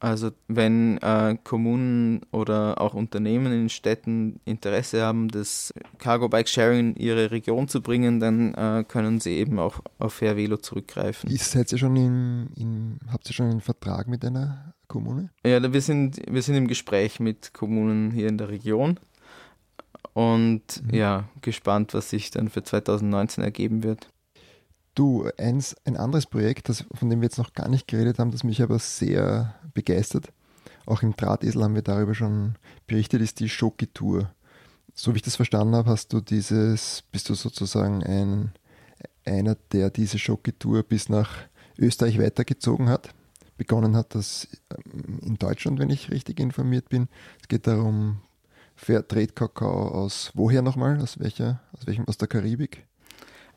Also 0.00 0.32
wenn 0.48 0.98
äh, 0.98 1.36
Kommunen 1.44 2.22
oder 2.32 2.80
auch 2.80 2.94
Unternehmen 2.94 3.52
in 3.52 3.68
Städten 3.68 4.40
Interesse 4.44 5.02
haben, 5.02 5.28
das 5.28 5.72
Cargo 5.98 6.28
Bike 6.28 6.48
Sharing 6.48 6.94
in 6.94 6.96
ihre 6.96 7.30
Region 7.30 7.68
zu 7.68 7.80
bringen, 7.80 8.18
dann 8.18 8.52
äh, 8.54 8.84
können 8.88 9.20
sie 9.20 9.36
eben 9.36 9.60
auch 9.60 9.80
auf 10.00 10.14
Fairvelo 10.14 10.56
zurückgreifen. 10.56 11.30
Ist, 11.30 11.52
seid 11.52 11.70
ihr 11.70 11.78
schon 11.78 11.94
in, 11.94 12.48
in, 12.56 12.98
habt 13.12 13.30
ihr 13.30 13.32
schon 13.32 13.50
einen 13.50 13.60
Vertrag 13.60 14.08
mit 14.08 14.24
einer 14.24 14.74
Kommune? 14.88 15.30
Ja, 15.46 15.72
wir 15.72 15.80
sind, 15.80 16.20
wir 16.28 16.42
sind 16.42 16.56
im 16.56 16.66
Gespräch 16.66 17.20
mit 17.20 17.54
Kommunen 17.54 18.10
hier 18.10 18.26
in 18.26 18.38
der 18.38 18.48
Region 18.48 18.98
und 20.14 20.82
mhm. 20.82 20.94
ja, 20.94 21.28
gespannt, 21.40 21.94
was 21.94 22.10
sich 22.10 22.30
dann 22.30 22.48
für 22.48 22.62
2019 22.62 23.42
ergeben 23.42 23.82
wird. 23.82 24.08
Du, 24.94 25.28
eins, 25.38 25.74
ein 25.84 25.96
anderes 25.96 26.26
Projekt, 26.26 26.68
das, 26.68 26.84
von 26.92 27.08
dem 27.08 27.20
wir 27.20 27.26
jetzt 27.26 27.38
noch 27.38 27.54
gar 27.54 27.68
nicht 27.68 27.88
geredet 27.88 28.18
haben, 28.18 28.30
das 28.30 28.44
mich 28.44 28.62
aber 28.62 28.78
sehr 28.78 29.54
begeistert, 29.72 30.32
auch 30.86 31.02
im 31.02 31.16
Drahtesel 31.16 31.62
haben 31.62 31.74
wir 31.74 31.82
darüber 31.82 32.14
schon 32.14 32.56
berichtet, 32.86 33.22
ist 33.22 33.40
die 33.40 33.48
Schoki-Tour. 33.48 34.30
So 34.94 35.12
wie 35.12 35.16
ich 35.16 35.22
das 35.22 35.36
verstanden 35.36 35.74
habe, 35.74 35.90
hast 35.90 36.12
du 36.12 36.20
dieses, 36.20 37.04
bist 37.12 37.28
du 37.28 37.34
sozusagen 37.34 38.02
ein, 38.02 38.52
einer, 39.24 39.56
der 39.72 39.90
diese 39.90 40.18
Schoki-Tour 40.18 40.82
bis 40.82 41.08
nach 41.08 41.30
Österreich 41.78 42.18
weitergezogen 42.18 42.88
hat, 42.88 43.14
begonnen 43.56 43.96
hat, 43.96 44.14
dass 44.14 44.48
ähm, 44.70 45.20
in 45.22 45.38
Deutschland, 45.38 45.78
wenn 45.78 45.90
ich 45.90 46.10
richtig 46.10 46.40
informiert 46.40 46.88
bin, 46.88 47.08
es 47.40 47.48
geht 47.48 47.66
darum, 47.66 48.20
Fairtrade-Kakao 48.82 49.88
aus 49.88 50.32
woher 50.34 50.62
nochmal? 50.62 51.00
Aus 51.00 51.18
welcher, 51.18 51.60
aus 51.72 51.86
welchem, 51.86 52.06
aus 52.06 52.18
der 52.18 52.28
Karibik? 52.28 52.86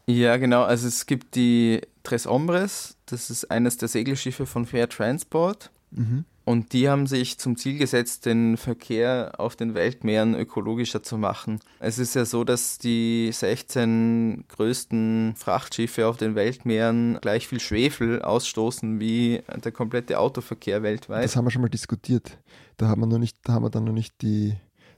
Ja, 0.07 0.38
genau. 0.38 0.63
Also 0.63 0.88
es 0.88 1.05
gibt 1.05 1.35
die 1.35 1.81
Tres 2.03 2.27
Hombres, 2.27 2.97
das 3.07 3.31
ist 3.31 3.49
eines 3.49 3.77
der 3.77 3.88
Segelschiffe 3.88 4.45
von 4.45 4.65
Fair 4.65 4.88
Transport. 4.88 5.71
Mhm. 5.91 6.25
Und 6.43 6.73
die 6.73 6.88
haben 6.88 7.07
sich 7.07 7.39
zum 7.39 7.57
Ziel 7.57 7.79
gesetzt, 7.79 8.27
den 8.27 8.57
Verkehr 8.57 9.33
auf 9.39 9.55
den 9.55 9.73
Weltmeeren 9.73 10.35
ökologischer 10.35 11.01
zu 11.01 11.17
machen. 11.17 11.59
Es 11.79 11.97
ist 11.97 12.13
ja 12.13 12.23
so, 12.23 12.43
dass 12.43 12.77
die 12.77 13.31
16 13.33 14.45
größten 14.49 15.33
Frachtschiffe 15.35 16.05
auf 16.05 16.17
den 16.17 16.35
Weltmeeren 16.35 17.17
gleich 17.19 17.47
viel 17.47 17.59
Schwefel 17.59 18.21
ausstoßen 18.21 18.99
wie 18.99 19.41
der 19.63 19.71
komplette 19.71 20.19
Autoverkehr 20.19 20.83
weltweit. 20.83 21.23
Das 21.23 21.35
haben 21.35 21.45
wir 21.45 21.51
schon 21.51 21.63
mal 21.63 21.69
diskutiert. 21.69 22.38
Da 22.77 22.89
haben 22.89 23.01
wir, 23.01 23.07
noch 23.07 23.17
nicht, 23.17 23.38
da 23.43 23.53
haben 23.53 23.63
wir 23.63 23.71
dann 23.71 23.85
noch 23.85 23.93
nicht 23.93 24.21
die 24.21 24.55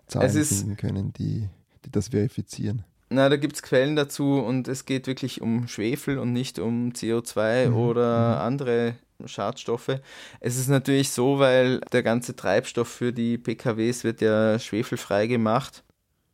Zahlen 0.07 0.45
finden 0.45 0.77
können, 0.77 1.13
die, 1.13 1.47
die 1.85 1.91
das 1.91 2.09
verifizieren. 2.09 2.83
Na, 3.09 3.29
da 3.29 3.37
gibt 3.37 3.55
es 3.55 3.61
Quellen 3.61 3.95
dazu 3.95 4.39
und 4.39 4.67
es 4.67 4.85
geht 4.85 5.07
wirklich 5.07 5.41
um 5.41 5.67
Schwefel 5.67 6.17
und 6.17 6.33
nicht 6.33 6.59
um 6.59 6.91
CO2 6.91 7.69
mhm. 7.69 7.75
oder 7.75 8.35
mhm. 8.35 8.41
andere 8.41 8.95
Schadstoffe. 9.25 9.99
Es 10.39 10.57
ist 10.57 10.67
natürlich 10.67 11.09
so, 11.11 11.39
weil 11.39 11.79
der 11.91 12.03
ganze 12.03 12.35
Treibstoff 12.35 12.89
für 12.89 13.13
die 13.13 13.37
PKWs 13.37 14.03
wird 14.03 14.21
ja 14.21 14.59
schwefelfrei 14.59 15.27
gemacht. 15.27 15.83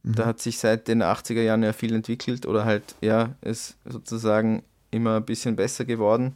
Mhm. 0.01 0.15
Da 0.15 0.25
hat 0.25 0.41
sich 0.41 0.57
seit 0.57 0.88
den 0.88 1.03
80er 1.03 1.41
Jahren 1.41 1.63
ja 1.63 1.73
viel 1.73 1.93
entwickelt 1.93 2.45
oder 2.45 2.65
halt, 2.65 2.95
ja, 3.01 3.36
ist 3.41 3.77
sozusagen 3.86 4.63
immer 4.89 5.17
ein 5.17 5.25
bisschen 5.25 5.55
besser 5.55 5.86
geworden, 5.86 6.36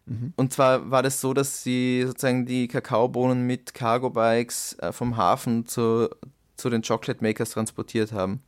Mhm. 0.06 0.32
Und 0.36 0.52
zwar 0.52 0.90
war 0.90 1.02
das 1.02 1.20
so, 1.20 1.34
dass 1.34 1.62
sie 1.62 2.04
sozusagen 2.06 2.46
die 2.46 2.68
Kakaobohnen 2.68 3.46
mit 3.46 3.74
Cargo 3.74 4.10
Bikes 4.10 4.76
äh, 4.80 4.92
vom 4.92 5.16
Hafen 5.16 5.66
zu, 5.66 6.08
zu 6.56 6.70
den 6.70 6.82
Chocolate 6.82 7.22
Makers 7.22 7.50
transportiert 7.50 8.12
haben. 8.12 8.42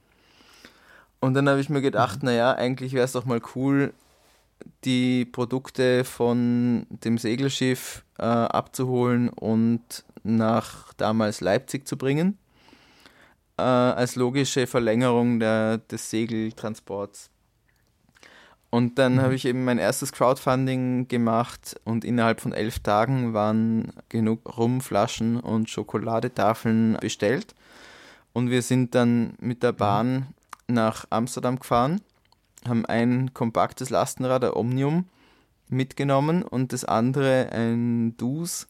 Und 1.22 1.34
dann 1.34 1.48
habe 1.48 1.60
ich 1.60 1.70
mir 1.70 1.80
gedacht, 1.80 2.22
mhm. 2.22 2.26
naja, 2.26 2.52
eigentlich 2.52 2.94
wäre 2.94 3.04
es 3.04 3.12
doch 3.12 3.24
mal 3.24 3.40
cool, 3.54 3.94
die 4.84 5.24
Produkte 5.24 6.02
von 6.02 6.84
dem 6.90 7.16
Segelschiff 7.16 8.04
äh, 8.18 8.24
abzuholen 8.24 9.28
und 9.28 10.04
nach 10.24 10.92
damals 10.94 11.40
Leipzig 11.40 11.86
zu 11.86 11.96
bringen, 11.96 12.38
äh, 13.56 13.62
als 13.62 14.16
logische 14.16 14.66
Verlängerung 14.66 15.38
der, 15.38 15.78
des 15.78 16.10
Segeltransports. 16.10 17.30
Und 18.70 18.98
dann 18.98 19.14
mhm. 19.14 19.20
habe 19.20 19.36
ich 19.36 19.44
eben 19.44 19.64
mein 19.64 19.78
erstes 19.78 20.10
Crowdfunding 20.10 21.06
gemacht 21.06 21.80
und 21.84 22.04
innerhalb 22.04 22.40
von 22.40 22.52
elf 22.52 22.80
Tagen 22.80 23.32
waren 23.32 23.92
genug 24.08 24.58
Rumflaschen 24.58 25.38
und 25.38 25.70
Schokoladetafeln 25.70 26.96
bestellt. 27.00 27.54
Und 28.32 28.50
wir 28.50 28.62
sind 28.62 28.96
dann 28.96 29.34
mit 29.38 29.62
der 29.62 29.72
mhm. 29.72 29.76
Bahn 29.76 30.26
nach 30.68 31.06
Amsterdam 31.10 31.58
gefahren, 31.58 32.00
haben 32.66 32.86
ein 32.86 33.34
kompaktes 33.34 33.90
Lastenrad, 33.90 34.44
ein 34.44 34.52
Omnium, 34.52 35.06
mitgenommen 35.72 36.42
und 36.42 36.72
das 36.72 36.84
andere 36.84 37.50
ein 37.50 38.16
Dus 38.16 38.68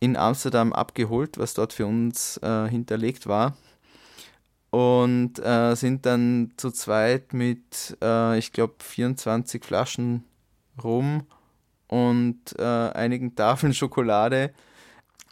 in 0.00 0.16
Amsterdam 0.16 0.72
abgeholt, 0.72 1.38
was 1.38 1.54
dort 1.54 1.72
für 1.72 1.86
uns 1.86 2.38
äh, 2.38 2.68
hinterlegt 2.68 3.26
war. 3.26 3.56
Und 4.70 5.38
äh, 5.38 5.74
sind 5.74 6.06
dann 6.06 6.52
zu 6.56 6.70
zweit 6.70 7.32
mit, 7.32 7.96
äh, 8.02 8.38
ich 8.38 8.52
glaube, 8.52 8.74
24 8.80 9.64
Flaschen 9.64 10.24
Rum 10.82 11.26
und 11.88 12.58
äh, 12.58 12.62
einigen 12.62 13.34
Tafeln 13.34 13.74
Schokolade 13.74 14.52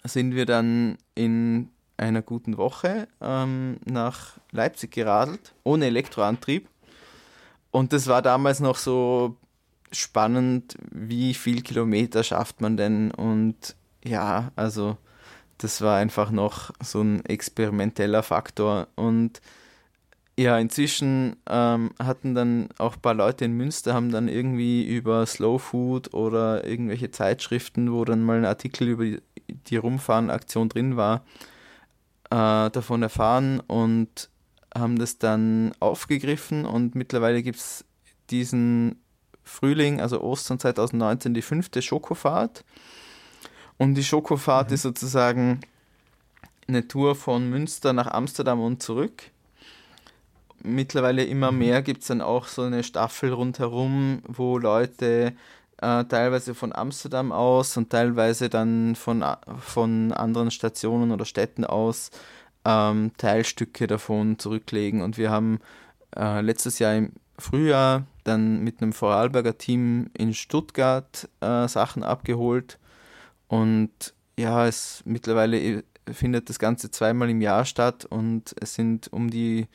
sind 0.04 0.34
wir 0.34 0.46
dann 0.46 0.98
in 1.14 1.70
einer 1.96 2.22
guten 2.22 2.56
Woche 2.56 3.08
ähm, 3.20 3.78
nach 3.84 4.38
Leipzig 4.50 4.92
geradelt, 4.92 5.54
ohne 5.62 5.86
Elektroantrieb. 5.86 6.68
Und 7.70 7.92
das 7.92 8.06
war 8.06 8.22
damals 8.22 8.60
noch 8.60 8.76
so 8.76 9.36
spannend, 9.92 10.76
wie 10.90 11.34
viel 11.34 11.62
Kilometer 11.62 12.22
schafft 12.22 12.60
man 12.60 12.76
denn? 12.76 13.10
Und 13.10 13.76
ja, 14.04 14.52
also 14.56 14.96
das 15.58 15.80
war 15.80 15.96
einfach 15.96 16.30
noch 16.30 16.72
so 16.82 17.00
ein 17.00 17.24
experimenteller 17.24 18.22
Faktor. 18.22 18.88
Und 18.96 19.40
ja, 20.36 20.58
inzwischen 20.58 21.36
ähm, 21.48 21.90
hatten 22.02 22.34
dann 22.34 22.68
auch 22.78 22.96
ein 22.96 23.00
paar 23.00 23.14
Leute 23.14 23.44
in 23.44 23.52
Münster, 23.52 23.94
haben 23.94 24.10
dann 24.10 24.28
irgendwie 24.28 24.84
über 24.84 25.24
Slow 25.26 25.58
Food 25.58 26.12
oder 26.12 26.66
irgendwelche 26.66 27.10
Zeitschriften, 27.10 27.92
wo 27.92 28.04
dann 28.04 28.22
mal 28.22 28.38
ein 28.38 28.44
Artikel 28.44 28.88
über 28.88 29.04
die, 29.48 29.76
Rumfahren-Aktion 29.76 30.68
drin 30.68 30.96
war, 30.96 31.24
äh, 32.34 32.70
davon 32.70 33.02
erfahren 33.02 33.60
und 33.60 34.28
haben 34.74 34.98
das 34.98 35.18
dann 35.18 35.72
aufgegriffen 35.78 36.64
und 36.64 36.96
mittlerweile 36.96 37.44
gibt 37.44 37.58
es 37.58 37.84
diesen 38.30 39.00
Frühling, 39.44 40.00
also 40.00 40.20
Ostern 40.20 40.58
2019, 40.58 41.32
die 41.32 41.42
fünfte 41.42 41.80
Schokofahrt. 41.80 42.64
Und 43.76 43.94
die 43.94 44.02
Schokofahrt 44.02 44.70
mhm. 44.70 44.74
ist 44.74 44.82
sozusagen 44.82 45.60
eine 46.66 46.88
Tour 46.88 47.14
von 47.14 47.48
Münster 47.48 47.92
nach 47.92 48.08
Amsterdam 48.08 48.60
und 48.60 48.82
zurück. 48.82 49.30
Mittlerweile 50.62 51.24
immer 51.24 51.52
mhm. 51.52 51.58
mehr 51.58 51.82
gibt 51.82 52.00
es 52.00 52.08
dann 52.08 52.20
auch 52.20 52.48
so 52.48 52.62
eine 52.62 52.82
Staffel 52.82 53.32
rundherum, 53.32 54.22
wo 54.26 54.58
Leute 54.58 55.36
äh, 55.84 56.04
teilweise 56.04 56.54
von 56.54 56.74
Amsterdam 56.74 57.30
aus 57.30 57.76
und 57.76 57.90
teilweise 57.90 58.48
dann 58.48 58.96
von, 58.96 59.24
von 59.58 60.12
anderen 60.12 60.50
Stationen 60.50 61.10
oder 61.10 61.24
Städten 61.24 61.64
aus 61.64 62.10
ähm, 62.64 63.12
Teilstücke 63.18 63.86
davon 63.86 64.38
zurücklegen. 64.38 65.02
Und 65.02 65.18
wir 65.18 65.30
haben 65.30 65.60
äh, 66.16 66.40
letztes 66.40 66.78
Jahr 66.78 66.94
im 66.94 67.12
Frühjahr 67.38 68.06
dann 68.22 68.62
mit 68.62 68.80
einem 68.80 68.92
Vorarlberger 68.92 69.58
Team 69.58 70.10
in 70.16 70.32
Stuttgart 70.32 71.28
äh, 71.40 71.68
Sachen 71.68 72.02
abgeholt. 72.02 72.78
Und 73.48 74.14
ja, 74.38 74.66
es 74.66 75.02
mittlerweile 75.04 75.60
äh, 75.60 75.82
findet 76.10 76.48
das 76.48 76.58
Ganze 76.58 76.90
zweimal 76.90 77.28
im 77.28 77.40
Jahr 77.42 77.64
statt 77.64 78.04
und 78.04 78.54
es 78.60 78.74
sind 78.74 79.12
um 79.12 79.30
die 79.30 79.66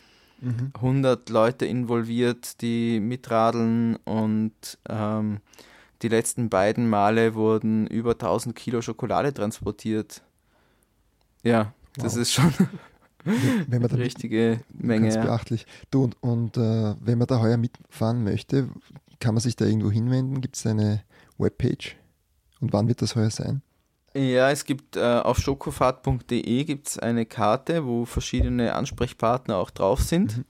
mhm. 0.41 0.71
100 0.75 1.29
Leute 1.29 1.65
involviert, 1.65 2.61
die 2.61 2.99
mitradeln 2.99 3.95
und 4.05 4.53
ähm, 4.87 5.39
die 6.01 6.07
letzten 6.07 6.49
beiden 6.49 6.89
Male 6.89 7.35
wurden 7.35 7.88
über 7.88 8.12
1000 8.12 8.55
Kilo 8.55 8.81
Schokolade 8.81 9.33
transportiert. 9.33 10.21
Ja, 11.43 11.73
wow. 11.95 12.03
das 12.03 12.15
ist 12.15 12.33
schon 12.33 12.53
wenn 13.23 13.81
man 13.81 13.89
da 13.89 13.95
richtige 13.95 14.62
Menge. 14.69 15.09
Ganz 15.09 15.25
beachtlich. 15.25 15.65
Du, 15.91 16.03
und, 16.03 16.17
und 16.21 16.57
äh, 16.57 16.95
wenn 16.99 17.17
man 17.17 17.27
da 17.27 17.39
heuer 17.39 17.57
mitfahren 17.57 18.23
möchte, 18.23 18.69
kann 19.19 19.33
man 19.33 19.41
sich 19.41 19.55
da 19.55 19.65
irgendwo 19.65 19.91
hinwenden? 19.91 20.41
Gibt 20.41 20.55
es 20.55 20.65
eine 20.65 21.03
Webpage? 21.38 21.95
Und 22.62 22.73
wann 22.73 22.88
wird 22.88 23.01
das 23.01 23.15
heuer 23.15 23.29
sein? 23.29 23.62
Ja, 24.13 24.49
es 24.49 24.65
gibt 24.65 24.95
äh, 24.95 25.01
auf 25.01 25.38
schokofahrt.de 25.38 26.63
gibt 26.63 27.01
eine 27.01 27.25
Karte, 27.25 27.85
wo 27.85 28.05
verschiedene 28.05 28.73
Ansprechpartner 28.73 29.57
auch 29.57 29.69
drauf 29.69 30.01
sind. 30.01 30.38
Mhm. 30.38 30.45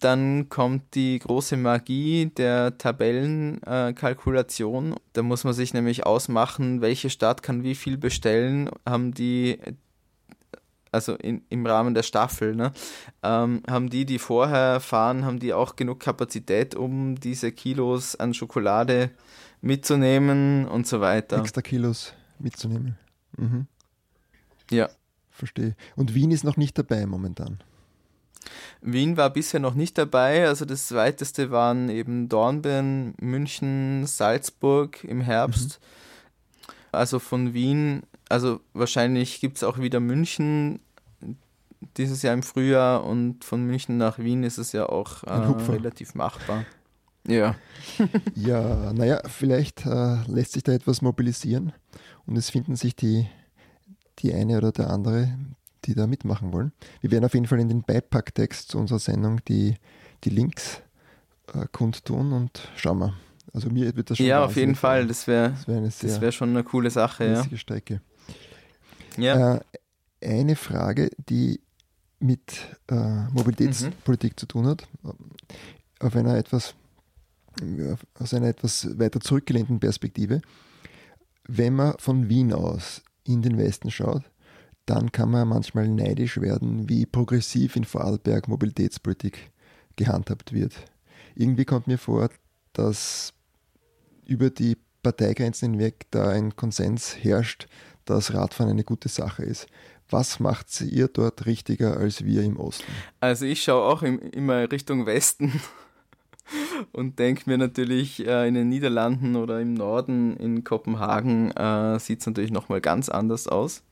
Dann 0.00 0.48
kommt 0.50 0.94
die 0.94 1.18
große 1.18 1.56
Magie 1.56 2.26
der 2.26 2.76
Tabellenkalkulation. 2.76 4.92
Äh, 4.92 4.96
da 5.14 5.22
muss 5.22 5.44
man 5.44 5.54
sich 5.54 5.72
nämlich 5.72 6.04
ausmachen, 6.04 6.82
welche 6.82 7.08
Stadt 7.08 7.42
kann 7.42 7.62
wie 7.62 7.74
viel 7.74 7.96
bestellen. 7.96 8.68
Haben 8.84 9.14
die 9.14 9.58
also 10.92 11.14
in, 11.14 11.42
im 11.50 11.66
Rahmen 11.66 11.94
der 11.94 12.02
Staffel, 12.02 12.56
ne, 12.56 12.72
ähm, 13.22 13.62
haben 13.68 13.90
die, 13.90 14.06
die 14.06 14.18
vorher 14.18 14.80
fahren, 14.80 15.24
haben 15.24 15.38
die 15.38 15.52
auch 15.52 15.76
genug 15.76 16.00
Kapazität, 16.00 16.74
um 16.74 17.20
diese 17.20 17.52
Kilos 17.52 18.16
an 18.16 18.34
Schokolade 18.34 19.10
mitzunehmen 19.60 20.66
und 20.66 20.86
so 20.86 21.00
weiter. 21.00 21.38
Extra 21.38 21.60
Kilos 21.60 22.14
mitzunehmen. 22.38 22.96
Mhm. 23.36 23.66
Ja. 24.70 24.88
Verstehe. 25.30 25.74
Und 25.96 26.14
Wien 26.14 26.30
ist 26.30 26.44
noch 26.44 26.56
nicht 26.56 26.78
dabei 26.78 27.04
momentan. 27.04 27.58
Wien 28.80 29.16
war 29.16 29.30
bisher 29.30 29.60
noch 29.60 29.74
nicht 29.74 29.98
dabei, 29.98 30.46
also 30.46 30.64
das 30.64 30.92
weiteste 30.92 31.50
waren 31.50 31.88
eben 31.88 32.28
Dornbirn, 32.28 33.14
München, 33.20 34.06
Salzburg 34.06 35.02
im 35.04 35.20
Herbst. 35.20 35.80
Mhm. 35.80 36.76
Also 36.92 37.18
von 37.18 37.52
Wien, 37.52 38.02
also 38.28 38.60
wahrscheinlich 38.72 39.40
gibt 39.40 39.58
es 39.58 39.64
auch 39.64 39.78
wieder 39.78 40.00
München 40.00 40.80
dieses 41.96 42.22
Jahr 42.22 42.34
im 42.34 42.42
Frühjahr 42.42 43.04
und 43.04 43.44
von 43.44 43.64
München 43.64 43.96
nach 43.96 44.18
Wien 44.18 44.42
ist 44.42 44.58
es 44.58 44.72
ja 44.72 44.88
auch 44.88 45.24
äh, 45.24 45.32
relativ 45.70 46.14
machbar. 46.14 46.64
Ja. 47.26 47.56
ja, 48.34 48.92
naja, 48.94 49.20
vielleicht 49.26 49.84
äh, 49.84 50.22
lässt 50.26 50.52
sich 50.52 50.62
da 50.62 50.72
etwas 50.72 51.02
mobilisieren 51.02 51.72
und 52.26 52.36
es 52.36 52.50
finden 52.50 52.76
sich 52.76 52.94
die, 52.94 53.26
die 54.20 54.32
eine 54.32 54.58
oder 54.58 54.72
der 54.72 54.90
andere, 54.90 55.36
die 55.86 55.94
da 55.94 56.06
mitmachen 56.06 56.52
wollen. 56.52 56.72
Wir 57.00 57.10
werden 57.10 57.24
auf 57.24 57.34
jeden 57.34 57.46
Fall 57.46 57.60
in 57.60 57.68
den 57.68 57.82
Beipacktext 57.82 58.70
zu 58.70 58.78
unserer 58.78 58.98
Sendung 58.98 59.44
die, 59.46 59.76
die 60.24 60.30
Links 60.30 60.82
äh, 61.54 61.66
kundtun 61.70 62.32
und 62.32 62.68
schauen 62.76 62.98
wir. 62.98 63.14
Also 63.52 63.70
mir 63.70 63.96
wird 63.96 64.10
das 64.10 64.18
schon 64.18 64.26
Ja, 64.26 64.44
auf 64.44 64.56
jeden 64.56 64.74
Fall. 64.74 65.06
Das 65.06 65.26
wäre 65.26 65.54
das 65.66 66.02
wär 66.02 66.20
wär 66.20 66.32
schon 66.32 66.50
eine 66.50 66.64
coole 66.64 66.90
Sache. 66.90 67.24
Ja. 67.24 67.56
Strecke. 67.56 68.00
Ja. 69.16 69.56
Äh, 69.56 69.60
eine 70.22 70.56
Frage, 70.56 71.10
die 71.28 71.60
mit 72.18 72.76
äh, 72.90 73.28
Mobilitätspolitik 73.30 74.32
mhm. 74.32 74.36
zu 74.36 74.46
tun 74.46 74.66
hat, 74.66 74.88
auf 76.00 76.16
einer 76.16 76.36
etwas 76.36 76.74
aus 78.18 78.34
einer 78.34 78.48
etwas 78.48 78.98
weiter 78.98 79.20
zurückgelehnten 79.20 79.80
Perspektive. 79.80 80.42
Wenn 81.48 81.74
man 81.74 81.94
von 81.98 82.28
Wien 82.28 82.52
aus 82.52 83.02
in 83.24 83.42
den 83.42 83.56
Westen 83.56 83.90
schaut, 83.90 84.22
dann 84.86 85.10
kann 85.12 85.30
man 85.30 85.48
manchmal 85.48 85.88
neidisch 85.88 86.40
werden, 86.40 86.88
wie 86.88 87.06
progressiv 87.06 87.76
in 87.76 87.84
Vorarlberg 87.84 88.48
Mobilitätspolitik 88.48 89.50
gehandhabt 89.96 90.52
wird. 90.52 90.74
Irgendwie 91.34 91.64
kommt 91.64 91.86
mir 91.88 91.98
vor, 91.98 92.30
dass 92.72 93.34
über 94.24 94.50
die 94.50 94.76
Parteigrenzen 95.02 95.72
hinweg 95.72 96.06
da 96.10 96.30
ein 96.30 96.56
Konsens 96.56 97.16
herrscht, 97.22 97.68
dass 98.04 98.32
Radfahren 98.32 98.70
eine 98.70 98.84
gute 98.84 99.08
Sache 99.08 99.44
ist. 99.44 99.66
Was 100.08 100.38
macht 100.38 100.80
ihr 100.80 101.08
dort 101.08 101.46
richtiger 101.46 101.96
als 101.96 102.24
wir 102.24 102.42
im 102.42 102.56
Osten? 102.58 102.90
Also 103.18 103.44
ich 103.44 103.64
schaue 103.64 103.92
auch 103.92 104.02
immer 104.02 104.70
Richtung 104.70 105.04
Westen 105.04 105.60
und 106.92 107.18
denke 107.18 107.42
mir 107.46 107.58
natürlich, 107.58 108.24
äh, 108.24 108.46
in 108.46 108.54
den 108.54 108.68
Niederlanden 108.68 109.34
oder 109.34 109.60
im 109.60 109.74
Norden 109.74 110.36
in 110.36 110.62
Kopenhagen 110.62 111.50
äh, 111.50 111.98
sieht 111.98 112.20
es 112.20 112.26
natürlich 112.26 112.52
nochmal 112.52 112.80
ganz 112.80 113.08
anders 113.08 113.48
aus. 113.48 113.82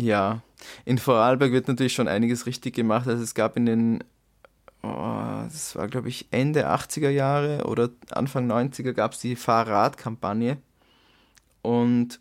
Ja, 0.00 0.40
in 0.86 0.96
Vorarlberg 0.96 1.52
wird 1.52 1.68
natürlich 1.68 1.92
schon 1.92 2.08
einiges 2.08 2.46
richtig 2.46 2.74
gemacht. 2.74 3.06
Also 3.06 3.22
es 3.22 3.34
gab 3.34 3.56
in 3.56 3.66
den, 3.66 4.04
oh, 4.82 5.42
das 5.44 5.76
war 5.76 5.88
glaube 5.88 6.08
ich 6.08 6.28
Ende 6.30 6.68
80er 6.70 7.10
Jahre 7.10 7.66
oder 7.66 7.90
Anfang 8.10 8.50
90er 8.50 8.92
gab 8.92 9.12
es 9.12 9.20
die 9.20 9.36
Fahrradkampagne. 9.36 10.56
Und 11.62 12.18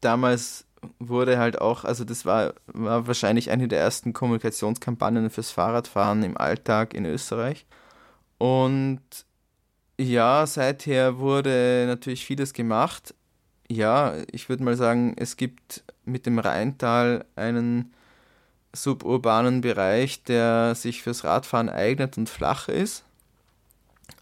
damals 0.00 0.64
wurde 0.98 1.38
halt 1.38 1.60
auch, 1.60 1.84
also 1.84 2.04
das 2.04 2.24
war, 2.24 2.54
war 2.68 3.06
wahrscheinlich 3.06 3.50
eine 3.50 3.68
der 3.68 3.80
ersten 3.80 4.14
Kommunikationskampagnen 4.14 5.28
fürs 5.28 5.50
Fahrradfahren 5.50 6.22
im 6.22 6.38
Alltag 6.38 6.94
in 6.94 7.04
Österreich. 7.04 7.66
Und 8.38 9.02
ja, 9.98 10.46
seither 10.46 11.18
wurde 11.18 11.84
natürlich 11.86 12.24
vieles 12.24 12.54
gemacht. 12.54 13.14
Ja, 13.70 14.14
ich 14.32 14.48
würde 14.48 14.64
mal 14.64 14.76
sagen, 14.76 15.14
es 15.16 15.36
gibt 15.36 15.84
mit 16.04 16.26
dem 16.26 16.40
Rheintal 16.40 17.24
einen 17.36 17.94
suburbanen 18.72 19.60
Bereich, 19.60 20.24
der 20.24 20.74
sich 20.74 21.04
fürs 21.04 21.22
Radfahren 21.22 21.68
eignet 21.68 22.18
und 22.18 22.28
flach 22.28 22.66
ist. 22.66 23.04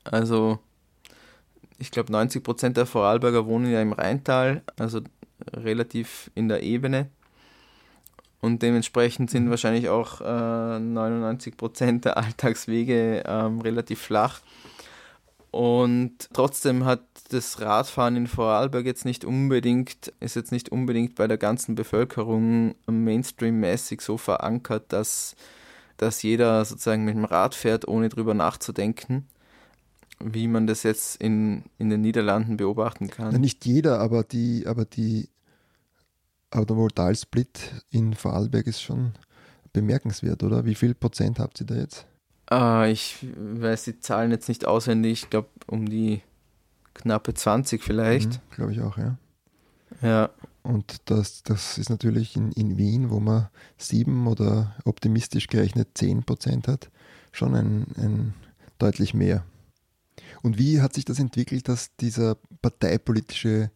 Also 0.04 0.58
ich 1.78 1.90
glaube 1.90 2.12
90 2.12 2.44
Prozent 2.44 2.76
der 2.76 2.84
Vorarlberger 2.84 3.46
wohnen 3.46 3.72
ja 3.72 3.80
im 3.80 3.94
Rheintal, 3.94 4.60
also 4.78 5.00
relativ 5.54 6.30
in 6.34 6.48
der 6.50 6.62
Ebene. 6.62 7.08
Und 8.42 8.60
dementsprechend 8.60 9.30
sind 9.30 9.46
mhm. 9.46 9.50
wahrscheinlich 9.50 9.88
auch 9.88 10.20
äh, 10.20 10.78
99 10.78 11.56
Prozent 11.56 12.04
der 12.04 12.18
Alltagswege 12.18 13.22
ähm, 13.26 13.62
relativ 13.62 14.02
flach. 14.02 14.40
Und 15.50 16.28
trotzdem 16.32 16.84
hat 16.84 17.02
das 17.30 17.60
Radfahren 17.60 18.16
in 18.16 18.26
Vorarlberg 18.26 18.84
jetzt 18.84 19.04
nicht 19.04 19.24
unbedingt, 19.24 20.12
ist 20.20 20.36
jetzt 20.36 20.52
nicht 20.52 20.70
unbedingt 20.70 21.14
bei 21.14 21.26
der 21.26 21.38
ganzen 21.38 21.74
Bevölkerung 21.74 22.74
mainstream-mäßig 22.86 24.00
so 24.00 24.18
verankert, 24.18 24.92
dass, 24.92 25.36
dass 25.96 26.22
jeder 26.22 26.64
sozusagen 26.64 27.04
mit 27.04 27.14
dem 27.14 27.24
Rad 27.24 27.54
fährt, 27.54 27.88
ohne 27.88 28.10
drüber 28.10 28.34
nachzudenken, 28.34 29.26
wie 30.20 30.48
man 30.48 30.66
das 30.66 30.82
jetzt 30.82 31.20
in, 31.22 31.64
in 31.78 31.88
den 31.88 32.02
Niederlanden 32.02 32.58
beobachten 32.58 33.08
kann. 33.08 33.32
Ja, 33.32 33.38
nicht 33.38 33.64
jeder, 33.64 34.00
aber 34.00 34.24
die, 34.24 34.66
aber 34.66 34.84
die 34.84 35.28
aber 36.50 36.64
der 36.64 36.76
Modalsplit 36.76 37.84
in 37.90 38.14
Vorarlberg 38.14 38.66
ist 38.66 38.80
schon 38.80 39.12
bemerkenswert, 39.72 40.42
oder? 40.42 40.64
Wie 40.64 40.74
viel 40.74 40.94
Prozent 40.94 41.38
habt 41.38 41.60
ihr 41.60 41.66
da 41.66 41.74
jetzt? 41.74 42.06
Äh, 42.50 42.92
ich 42.92 43.16
weiß 43.36 43.84
die 43.84 44.00
Zahlen 44.00 44.30
jetzt 44.30 44.48
nicht 44.48 44.66
auswendig. 44.66 45.24
Ich 45.24 45.30
glaube 45.30 45.48
um 45.66 45.88
die 45.88 46.22
knappe 46.94 47.34
20 47.34 47.82
vielleicht. 47.82 48.28
Mhm, 48.28 48.54
glaube 48.54 48.72
ich 48.72 48.80
auch, 48.80 48.98
ja. 48.98 49.16
Ja. 50.02 50.30
Und 50.62 50.96
das, 51.06 51.42
das 51.42 51.78
ist 51.78 51.88
natürlich 51.88 52.36
in, 52.36 52.52
in 52.52 52.76
Wien, 52.76 53.10
wo 53.10 53.20
man 53.20 53.48
sieben 53.78 54.26
oder 54.26 54.76
optimistisch 54.84 55.46
gerechnet 55.46 55.88
zehn 55.94 56.24
Prozent 56.24 56.68
hat, 56.68 56.90
schon 57.32 57.54
ein, 57.54 57.86
ein 57.96 58.34
deutlich 58.78 59.14
mehr. 59.14 59.44
Und 60.42 60.58
wie 60.58 60.80
hat 60.80 60.94
sich 60.94 61.04
das 61.04 61.18
entwickelt, 61.18 61.68
dass 61.68 61.94
dieser 61.96 62.36
parteipolitische 62.60 63.70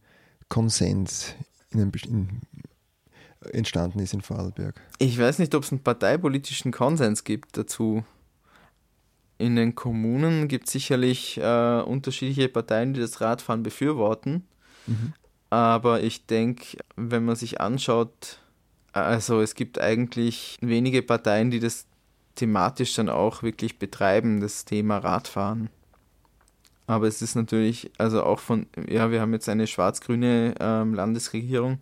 Konsens 0.48 1.35
in 1.70 1.80
einem, 1.80 1.92
in, 2.04 2.28
entstanden 3.52 4.00
ist 4.00 4.12
in 4.12 4.20
Vorarlberg? 4.20 4.80
Ich 4.98 5.18
weiß 5.18 5.38
nicht, 5.38 5.54
ob 5.54 5.62
es 5.64 5.72
einen 5.72 5.82
parteipolitischen 5.82 6.72
Konsens 6.72 7.24
gibt 7.24 7.56
dazu. 7.56 8.04
In 9.42 9.57
den 9.57 9.74
Kommunen 9.74 10.46
gibt 10.46 10.68
es 10.68 10.72
sicherlich 10.72 11.37
äh, 11.37 11.81
unterschiedliche 11.81 12.48
Parteien, 12.48 12.94
die 12.94 13.00
das 13.00 13.20
Radfahren 13.20 13.64
befürworten. 13.64 14.46
Mhm. 14.87 15.14
Aber 15.50 16.00
ich 16.00 16.26
denke, 16.26 16.78
wenn 16.94 17.24
man 17.24 17.35
sich 17.35 17.61
anschaut, 17.61 18.38
also 18.92 19.40
es 19.40 19.57
gibt 19.57 19.81
eigentlich 19.81 20.59
wenige 20.61 21.02
Parteien, 21.02 21.50
die 21.50 21.59
das 21.59 21.87
thematisch 22.37 22.94
dann 22.94 23.09
auch 23.09 23.42
wirklich 23.42 23.81
betreiben, 23.81 24.40
das 24.40 24.64
Thema 24.64 24.98
Radfahren. 24.98 25.70
Aber 26.87 27.09
es 27.09 27.20
ist 27.20 27.35
natürlich, 27.35 27.90
also 27.98 28.22
auch 28.22 28.38
von, 28.38 28.66
ja, 28.88 29.11
wir 29.11 29.20
haben 29.20 29.33
jetzt 29.33 29.48
eine 29.48 29.66
schwarz-grüne 29.66 30.55
ähm, 30.61 30.94
Landesregierung 30.94 31.81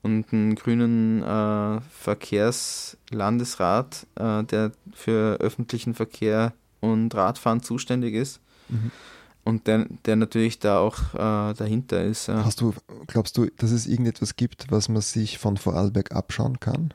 und 0.00 0.32
einen 0.32 0.54
grünen 0.54 1.22
äh, 1.22 1.82
Verkehrslandesrat, 1.90 4.06
äh, 4.14 4.42
der 4.44 4.72
für 4.94 5.36
öffentlichen 5.38 5.92
Verkehr 5.92 6.54
und 6.82 7.14
Radfahren 7.14 7.62
zuständig 7.62 8.14
ist. 8.14 8.40
Mhm. 8.68 8.90
Und 9.44 9.66
der, 9.66 9.86
der 10.04 10.16
natürlich 10.16 10.58
da 10.58 10.78
auch 10.78 11.14
äh, 11.14 11.54
dahinter 11.54 12.04
ist. 12.04 12.28
Hast 12.28 12.60
du, 12.60 12.74
glaubst 13.08 13.36
du, 13.36 13.46
dass 13.56 13.72
es 13.72 13.86
irgendetwas 13.86 14.36
gibt, 14.36 14.70
was 14.70 14.88
man 14.88 15.02
sich 15.02 15.38
von 15.38 15.56
Vorarlberg 15.56 16.12
abschauen 16.12 16.60
kann? 16.60 16.92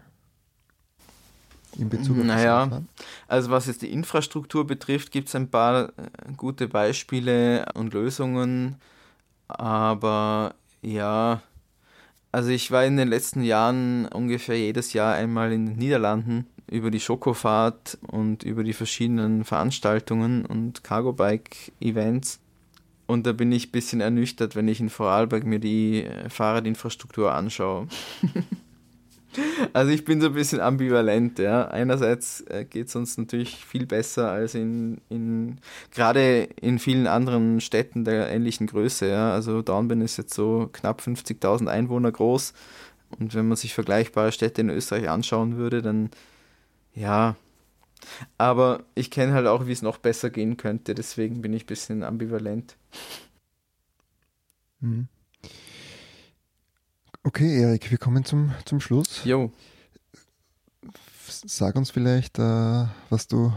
in 1.78 1.90
Bezug 1.90 2.18
auf 2.18 2.26
Naja, 2.26 2.82
also 3.28 3.52
was 3.52 3.68
jetzt 3.68 3.82
die 3.82 3.92
Infrastruktur 3.92 4.66
betrifft, 4.66 5.12
gibt 5.12 5.28
es 5.28 5.36
ein 5.36 5.50
paar 5.50 5.90
äh, 5.90 5.92
gute 6.36 6.68
Beispiele 6.68 7.66
und 7.74 7.94
Lösungen, 7.94 8.78
aber 9.48 10.56
ja, 10.82 11.42
also 12.32 12.50
ich 12.50 12.72
war 12.72 12.86
in 12.86 12.98
den 12.98 13.08
letzten 13.08 13.44
Jahren 13.44 14.08
ungefähr 14.08 14.58
jedes 14.58 14.94
Jahr 14.94 15.14
einmal 15.14 15.52
in 15.52 15.66
den 15.66 15.78
Niederlanden 15.78 16.48
über 16.70 16.92
die 16.92 17.00
Schokofahrt 17.00 17.98
und 18.02 18.44
über 18.44 18.64
die 18.64 18.74
verschiedenen 18.74 19.46
Veranstaltungen 19.46 20.46
und 20.46 20.84
Cargo-Bike-Events. 20.84 22.40
Und 23.06 23.26
da 23.26 23.32
bin 23.32 23.52
ich 23.52 23.70
ein 23.70 23.72
bisschen 23.72 24.02
ernüchtert, 24.02 24.56
wenn 24.56 24.68
ich 24.68 24.82
in 24.82 24.90
Vorarlberg 24.90 25.46
mir 25.46 25.60
die 25.60 26.04
äh, 26.04 26.30
Fahrradinfrastruktur 26.30 27.34
anschaue. 27.34 27.88
Also 29.74 29.92
ich 29.92 30.06
bin 30.06 30.20
so 30.22 30.28
ein 30.28 30.34
bisschen 30.34 30.60
ambivalent, 30.60 31.40
ja. 31.40 31.68
Einerseits 31.68 32.42
äh, 32.42 32.66
geht 32.66 32.88
es 32.88 32.96
uns 32.96 33.18
natürlich 33.18 33.66
viel 33.66 33.86
besser 33.86 34.32
als 34.32 34.56
in, 34.56 35.00
in 35.10 35.60
gerade 35.92 36.50
in 36.60 36.80
vielen 36.80 37.08
anderen 37.08 37.62
Städten 37.62 38.04
der 38.04 38.30
ähnlichen 38.30 38.68
Größe, 38.68 39.08
ja. 39.08 39.32
Also 39.32 39.62
Dornbirn 39.62 40.02
ist 40.02 40.18
jetzt 40.18 40.34
so 40.34 40.70
knapp 40.72 41.02
50.000 41.02 41.68
Einwohner 41.68 42.12
groß. 42.12 42.54
Und 43.20 43.36
wenn 43.36 43.48
man 43.48 43.58
sich 43.58 43.74
vergleichbare 43.74 44.32
Städte 44.32 44.62
in 44.62 44.70
Österreich 44.70 45.10
anschauen 45.10 45.58
würde, 45.58 45.82
dann 45.82 46.10
ja. 46.98 47.36
Aber 48.38 48.84
ich 48.96 49.12
kenne 49.12 49.34
halt 49.34 49.48
auch, 49.48 49.66
wie 49.68 49.72
es 49.72 49.82
noch 49.82 49.98
besser 49.98 50.30
gehen 50.30 50.58
könnte, 50.58 50.96
deswegen 50.96 51.42
bin 51.42 51.54
ich 51.54 51.64
ein 51.64 51.68
bisschen 51.68 52.04
ambivalent. 52.04 52.76
Mhm. 54.80 55.08
Okay, 57.24 57.62
Erik, 57.62 57.92
wir 57.92 57.98
kommen 57.98 58.24
zum, 58.24 58.54
zum 58.66 58.80
Schluss. 58.80 59.22
Jo. 59.26 59.52
Sag 61.28 61.76
uns 61.76 61.92
vielleicht, 61.92 62.40
äh, 62.40 62.86
was 63.10 63.28
du 63.28 63.52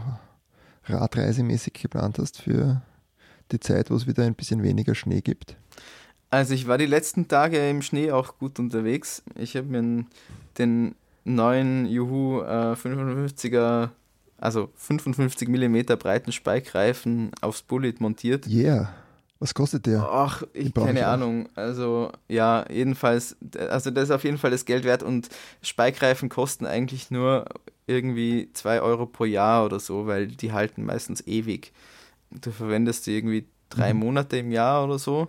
radreisemäßig 0.84 1.74
geplant 1.74 2.18
hast 2.18 2.42
für 2.42 2.82
die 3.52 3.60
Zeit, 3.60 3.90
wo 3.90 3.94
es 3.94 4.06
wieder 4.06 4.24
ein 4.24 4.34
bisschen 4.34 4.62
weniger 4.62 4.94
Schnee 4.94 5.20
gibt. 5.20 5.56
Also 6.30 6.54
ich 6.54 6.66
war 6.66 6.78
die 6.78 6.86
letzten 6.86 7.28
Tage 7.28 7.68
im 7.68 7.82
Schnee 7.82 8.12
auch 8.12 8.38
gut 8.38 8.58
unterwegs. 8.58 9.22
Ich 9.36 9.56
habe 9.56 9.66
mir 9.66 10.04
den 10.58 10.94
neuen 11.34 11.86
Juhu 11.86 12.40
äh, 12.42 12.74
55er, 12.74 13.90
also 14.38 14.70
55 14.76 15.48
mm 15.48 15.82
breiten 15.98 16.32
Speikreifen 16.32 17.30
aufs 17.40 17.62
Bullet 17.62 17.94
montiert. 17.98 18.46
Yeah. 18.46 18.92
Was 19.38 19.54
kostet 19.54 19.86
der? 19.86 20.02
Ach, 20.02 20.42
ich 20.52 20.74
keine 20.74 21.06
Ahnung. 21.06 21.48
Also 21.54 22.12
ja, 22.28 22.66
jedenfalls, 22.70 23.36
also 23.70 23.90
das 23.90 24.04
ist 24.04 24.10
auf 24.10 24.24
jeden 24.24 24.36
Fall 24.36 24.50
das 24.50 24.66
Geld 24.66 24.84
wert 24.84 25.02
und 25.02 25.30
Speikreifen 25.62 26.28
kosten 26.28 26.66
eigentlich 26.66 27.10
nur 27.10 27.46
irgendwie 27.86 28.50
2 28.52 28.82
Euro 28.82 29.06
pro 29.06 29.24
Jahr 29.24 29.64
oder 29.64 29.80
so, 29.80 30.06
weil 30.06 30.26
die 30.26 30.52
halten 30.52 30.84
meistens 30.84 31.26
ewig. 31.26 31.72
Du 32.30 32.50
verwendest 32.50 33.06
die 33.06 33.16
irgendwie 33.16 33.46
drei 33.70 33.94
mhm. 33.94 34.00
Monate 34.00 34.36
im 34.36 34.52
Jahr 34.52 34.84
oder 34.84 34.98
so 34.98 35.28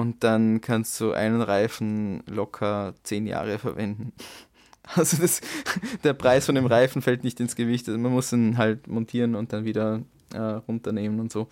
und 0.00 0.24
dann 0.24 0.60
kannst 0.60 1.00
du 1.00 1.12
einen 1.12 1.42
Reifen 1.42 2.22
locker 2.26 2.94
zehn 3.02 3.26
Jahre 3.26 3.58
verwenden. 3.58 4.12
Also 4.96 5.18
das, 5.18 5.40
der 6.02 6.14
Preis 6.14 6.46
von 6.46 6.56
dem 6.56 6.66
Reifen 6.66 7.00
fällt 7.00 7.22
nicht 7.24 7.38
ins 7.40 7.56
Gewicht. 7.56 7.86
Also 7.88 7.98
man 7.98 8.12
muss 8.12 8.32
ihn 8.32 8.58
halt 8.58 8.88
montieren 8.88 9.34
und 9.34 9.52
dann 9.52 9.64
wieder 9.64 10.02
äh, 10.34 10.38
runternehmen 10.38 11.20
und 11.20 11.30
so. 11.30 11.48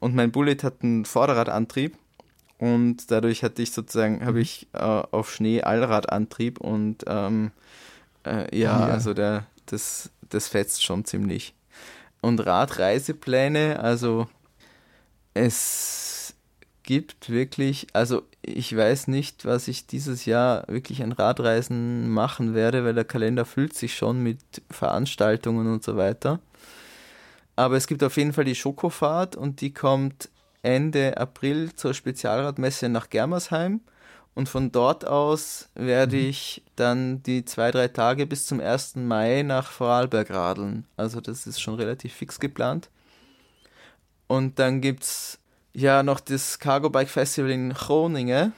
Und 0.00 0.14
mein 0.14 0.32
Bullet 0.32 0.58
hat 0.62 0.82
einen 0.82 1.04
Vorderradantrieb 1.04 1.96
und 2.58 3.10
dadurch 3.10 3.42
hatte 3.42 3.62
ich 3.62 3.72
sozusagen, 3.72 4.24
habe 4.24 4.34
mhm. 4.34 4.42
ich 4.42 4.68
äh, 4.72 4.78
auf 4.78 5.32
Schnee 5.32 5.62
Allradantrieb 5.62 6.60
und 6.60 7.04
ähm, 7.06 7.52
äh, 8.24 8.56
ja, 8.56 8.86
ja, 8.86 8.92
also 8.92 9.14
der, 9.14 9.46
das, 9.66 10.10
das 10.28 10.48
fetzt 10.48 10.84
schon 10.84 11.04
ziemlich. 11.04 11.54
Und 12.20 12.40
Radreisepläne, 12.40 13.80
also 13.80 14.28
es 15.34 16.03
gibt 16.84 17.30
wirklich, 17.30 17.88
also 17.92 18.22
ich 18.42 18.76
weiß 18.76 19.08
nicht, 19.08 19.44
was 19.44 19.66
ich 19.68 19.86
dieses 19.86 20.26
Jahr 20.26 20.64
wirklich 20.68 21.02
an 21.02 21.12
Radreisen 21.12 22.10
machen 22.10 22.54
werde, 22.54 22.84
weil 22.84 22.94
der 22.94 23.04
Kalender 23.04 23.44
füllt 23.44 23.74
sich 23.74 23.96
schon 23.96 24.22
mit 24.22 24.38
Veranstaltungen 24.70 25.66
und 25.72 25.82
so 25.82 25.96
weiter. 25.96 26.38
Aber 27.56 27.76
es 27.76 27.86
gibt 27.86 28.02
auf 28.02 28.16
jeden 28.16 28.32
Fall 28.32 28.44
die 28.44 28.54
Schokofahrt 28.54 29.34
und 29.34 29.60
die 29.60 29.72
kommt 29.72 30.28
Ende 30.62 31.16
April 31.16 31.74
zur 31.74 31.94
Spezialradmesse 31.94 32.88
nach 32.88 33.10
Germersheim. 33.10 33.80
Und 34.34 34.48
von 34.48 34.72
dort 34.72 35.06
aus 35.06 35.68
werde 35.74 36.16
mhm. 36.16 36.28
ich 36.28 36.62
dann 36.74 37.22
die 37.22 37.44
zwei, 37.44 37.70
drei 37.70 37.88
Tage 37.88 38.26
bis 38.26 38.46
zum 38.46 38.60
1. 38.60 38.96
Mai 38.96 39.42
nach 39.42 39.70
Vorarlberg 39.70 40.30
radeln. 40.30 40.86
Also 40.96 41.20
das 41.20 41.46
ist 41.46 41.60
schon 41.60 41.74
relativ 41.74 42.12
fix 42.14 42.40
geplant. 42.40 42.90
Und 44.26 44.58
dann 44.58 44.80
gibt 44.80 45.04
es 45.04 45.38
ja 45.74 46.02
noch 46.02 46.20
das 46.20 46.58
Cargo 46.58 46.90
Bike 46.90 47.08
Festival 47.08 47.50
in 47.50 47.72
Groningen. 47.72 48.52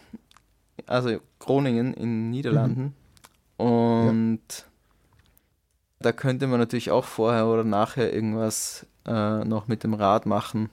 Also 0.86 1.18
Groningen 1.38 1.94
in 1.94 2.30
Niederlanden. 2.30 2.94
Mhm. 3.58 3.64
Und 3.64 4.40
ja. 4.50 4.64
da 6.00 6.12
könnte 6.12 6.46
man 6.46 6.60
natürlich 6.60 6.90
auch 6.90 7.04
vorher 7.04 7.46
oder 7.46 7.64
nachher 7.64 8.12
irgendwas 8.12 8.86
äh, 9.06 9.44
noch 9.44 9.66
mit 9.66 9.82
dem 9.82 9.94
Rad 9.94 10.26
machen 10.26 10.68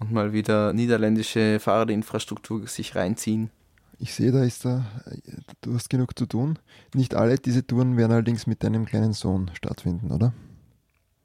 und 0.00 0.12
mal 0.12 0.32
wieder 0.32 0.72
niederländische 0.72 1.60
Fahrradinfrastruktur 1.60 2.66
sich 2.66 2.96
reinziehen. 2.96 3.50
Ich 3.98 4.14
sehe, 4.14 4.32
da 4.32 4.42
ist 4.42 4.64
da, 4.64 4.84
du 5.60 5.74
hast 5.74 5.88
genug 5.88 6.18
zu 6.18 6.26
tun. 6.26 6.58
Nicht 6.92 7.14
alle 7.14 7.36
diese 7.36 7.64
Touren 7.64 7.96
werden 7.96 8.10
allerdings 8.10 8.48
mit 8.48 8.64
deinem 8.64 8.84
kleinen 8.84 9.12
Sohn 9.12 9.50
stattfinden, 9.54 10.10
oder? 10.10 10.32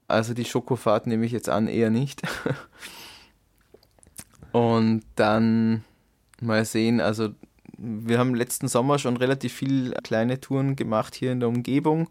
Also 0.07 0.33
die 0.33 0.45
Schokofahrt 0.45 1.07
nehme 1.07 1.25
ich 1.25 1.31
jetzt 1.31 1.49
an, 1.49 1.67
eher 1.67 1.89
nicht. 1.89 2.21
Und 4.57 5.03
dann 5.13 5.83
mal 6.41 6.65
sehen, 6.65 6.99
also 6.99 7.29
wir 7.77 8.17
haben 8.17 8.33
letzten 8.33 8.67
Sommer 8.67 8.97
schon 8.97 9.15
relativ 9.15 9.53
viele 9.53 9.91
kleine 10.01 10.41
Touren 10.41 10.75
gemacht 10.75 11.13
hier 11.13 11.31
in 11.31 11.41
der 11.41 11.49
Umgebung 11.49 12.09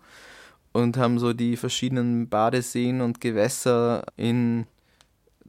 und 0.72 0.96
haben 0.96 1.18
so 1.18 1.32
die 1.32 1.56
verschiedenen 1.56 2.28
Badeseen 2.28 3.00
und 3.00 3.20
Gewässer 3.20 4.04
in 4.16 4.66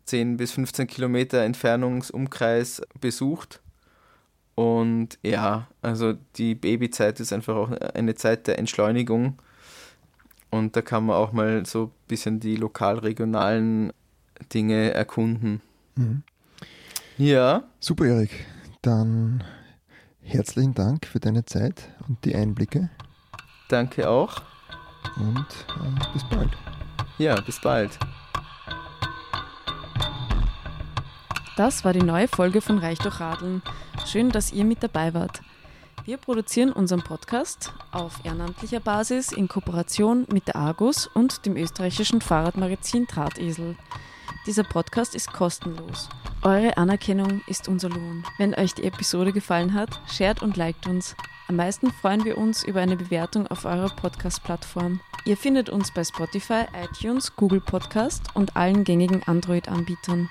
10 0.05 0.37
bis 0.37 0.53
15 0.53 0.87
Kilometer 0.87 1.43
Entfernungsumkreis 1.43 2.81
besucht. 2.99 3.61
Und 4.55 5.19
ja, 5.21 5.67
also 5.83 6.15
die 6.37 6.55
Babyzeit 6.55 7.19
ist 7.19 7.31
einfach 7.31 7.55
auch 7.55 7.69
eine 7.93 8.15
Zeit 8.15 8.47
der 8.47 8.57
Entschleunigung. 8.57 9.37
Und 10.49 10.75
da 10.75 10.81
kann 10.81 11.05
man 11.05 11.17
auch 11.17 11.31
mal 11.31 11.63
so 11.67 11.83
ein 11.83 11.91
bisschen 12.07 12.39
die 12.39 12.55
lokal-regionalen 12.55 13.93
Dinge 14.51 14.95
erkunden. 14.95 15.61
Mhm. 15.95 16.23
Ja. 17.17 17.63
Super, 17.79 18.05
Erik. 18.05 18.45
Dann 18.83 19.43
herzlichen 20.21 20.75
Dank 20.75 21.07
für 21.07 21.19
deine 21.19 21.45
Zeit 21.45 21.89
und 22.07 22.23
die 22.23 22.35
Einblicke. 22.35 22.91
Danke 23.69 24.07
auch. 24.07 24.41
Und 25.15 25.39
äh, 25.39 26.13
bis 26.13 26.23
bald. 26.29 26.49
Ja, 27.17 27.41
bis 27.41 27.59
bald. 27.59 27.97
Das 31.55 31.83
war 31.83 31.93
die 31.93 32.03
neue 32.03 32.27
Folge 32.27 32.61
von 32.61 32.77
Reich 32.77 32.99
durch 32.99 33.19
Radeln. 33.19 33.63
Schön, 34.05 34.29
dass 34.29 34.53
ihr 34.53 34.63
mit 34.63 34.83
dabei 34.83 35.15
wart. 35.15 35.41
Wir 36.05 36.17
produzieren 36.17 36.71
unseren 36.71 37.01
Podcast 37.01 37.73
auf 37.91 38.23
ehrenamtlicher 38.23 38.79
Basis 38.79 39.31
in 39.31 39.47
Kooperation 39.47 40.27
mit 40.31 40.47
der 40.47 40.55
Argus 40.55 41.07
und 41.07 41.47
dem 41.47 41.57
österreichischen 41.57 42.21
Fahrradmagazin 42.21 43.07
Drahtesel. 43.07 43.75
Dieser 44.45 44.63
Podcast 44.63 45.15
ist 45.15 45.33
kostenlos. 45.33 46.09
Eure 46.41 46.77
Anerkennung 46.77 47.41
ist 47.47 47.67
unser 47.67 47.89
Lohn. 47.89 48.23
Wenn 48.37 48.53
euch 48.53 48.73
die 48.73 48.83
Episode 48.83 49.33
gefallen 49.33 49.73
hat, 49.73 49.99
shared 50.07 50.41
und 50.41 50.55
liked 50.55 50.87
uns. 50.87 51.15
Am 51.47 51.55
meisten 51.55 51.91
freuen 51.91 52.25
wir 52.25 52.37
uns 52.37 52.63
über 52.63 52.81
eine 52.81 52.97
Bewertung 52.97 53.47
auf 53.47 53.65
eurer 53.65 53.89
Podcast-Plattform. 53.89 54.99
Ihr 55.25 55.37
findet 55.37 55.69
uns 55.69 55.91
bei 55.91 56.03
Spotify, 56.03 56.65
iTunes, 56.83 57.35
Google 57.35 57.61
Podcast 57.61 58.23
und 58.33 58.55
allen 58.55 58.83
gängigen 58.83 59.23
Android-Anbietern 59.23 60.29